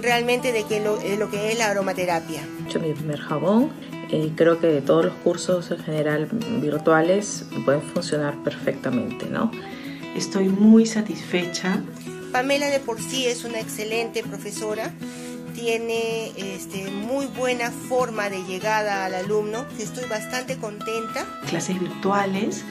realmente 0.00 0.52
de, 0.52 0.64
que 0.64 0.80
lo, 0.80 0.98
de 0.98 1.16
lo 1.16 1.30
que 1.30 1.52
es 1.52 1.58
la 1.58 1.70
aromaterapia. 1.70 2.42
He 2.60 2.68
hecho 2.68 2.78
mi 2.78 2.92
primer 2.92 3.18
jabón. 3.18 3.72
Y 4.10 4.30
creo 4.30 4.60
que 4.60 4.80
todos 4.80 5.06
los 5.06 5.14
cursos 5.14 5.70
en 5.70 5.78
general 5.78 6.28
virtuales 6.60 7.44
pueden 7.64 7.82
funcionar 7.82 8.42
perfectamente, 8.42 9.26
¿no? 9.26 9.50
Estoy 10.14 10.48
muy 10.48 10.86
satisfecha. 10.86 11.82
Pamela 12.32 12.68
de 12.68 12.80
por 12.80 13.00
sí 13.00 13.26
es 13.26 13.44
una 13.44 13.60
excelente 13.60 14.22
profesora 14.22 14.92
tiene 15.56 16.32
este, 16.36 16.90
muy 16.90 17.26
buena 17.26 17.70
forma 17.70 18.28
de 18.28 18.44
llegada 18.44 19.06
al 19.06 19.14
alumno. 19.14 19.64
Estoy 19.78 20.04
bastante 20.04 20.56
contenta. 20.58 21.24
Clases 21.48 21.80
virtuales, 21.80 22.62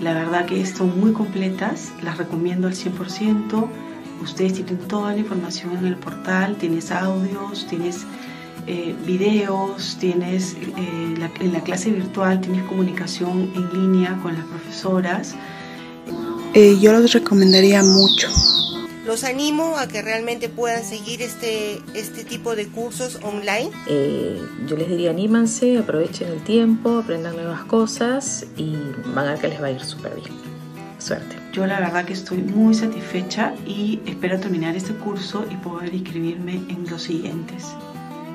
la 0.00 0.14
verdad 0.14 0.46
que 0.46 0.64
son 0.64 0.98
muy 0.98 1.12
completas, 1.12 1.92
las 2.02 2.16
recomiendo 2.16 2.66
al 2.66 2.74
100%. 2.74 3.68
Ustedes 4.22 4.54
tienen 4.54 4.78
toda 4.88 5.12
la 5.12 5.18
información 5.18 5.76
en 5.76 5.86
el 5.86 5.96
portal, 5.96 6.56
tienes 6.56 6.90
audios, 6.90 7.66
tienes 7.68 8.06
eh, 8.66 8.94
videos, 9.06 9.96
tienes 9.98 10.54
eh, 10.54 11.14
en 11.40 11.52
la 11.52 11.60
clase 11.62 11.90
virtual 11.90 12.40
tienes 12.40 12.64
comunicación 12.64 13.52
en 13.54 13.72
línea 13.72 14.18
con 14.22 14.34
las 14.34 14.44
profesoras. 14.44 15.34
Eh, 16.54 16.78
yo 16.80 16.92
los 16.92 17.12
recomendaría 17.12 17.82
mucho. 17.82 18.28
Los 19.06 19.24
animo 19.24 19.76
a 19.78 19.88
que 19.88 20.02
realmente 20.02 20.48
puedan 20.48 20.84
seguir 20.84 21.22
este, 21.22 21.80
este 21.94 22.24
tipo 22.24 22.54
de 22.54 22.68
cursos 22.68 23.18
online. 23.22 23.70
yo 24.66 24.76
les 24.76 24.88
diría 24.88 25.10
anímanse, 25.10 25.78
aprovechen 25.78 26.28
el 26.28 26.44
tiempo, 26.44 26.98
aprendan 26.98 27.34
nuevas 27.34 27.64
cosas 27.64 28.46
y 28.56 28.76
van 29.14 29.26
a 29.26 29.32
ver 29.32 29.40
que 29.40 29.48
les 29.48 29.62
va 29.62 29.66
a 29.66 29.70
ir 29.72 29.80
súper 29.80 30.14
bien. 30.14 30.28
Suerte. 30.98 31.36
Yo 31.52 31.66
la 31.66 31.80
verdad 31.80 32.04
que 32.04 32.12
estoy 32.12 32.38
muy 32.38 32.74
satisfecha 32.74 33.54
y 33.66 34.00
espero 34.06 34.38
terminar 34.38 34.76
este 34.76 34.92
curso 34.92 35.46
y 35.50 35.56
poder 35.56 35.92
inscribirme 35.94 36.62
en 36.68 36.86
los 36.88 37.02
siguientes. 37.02 37.74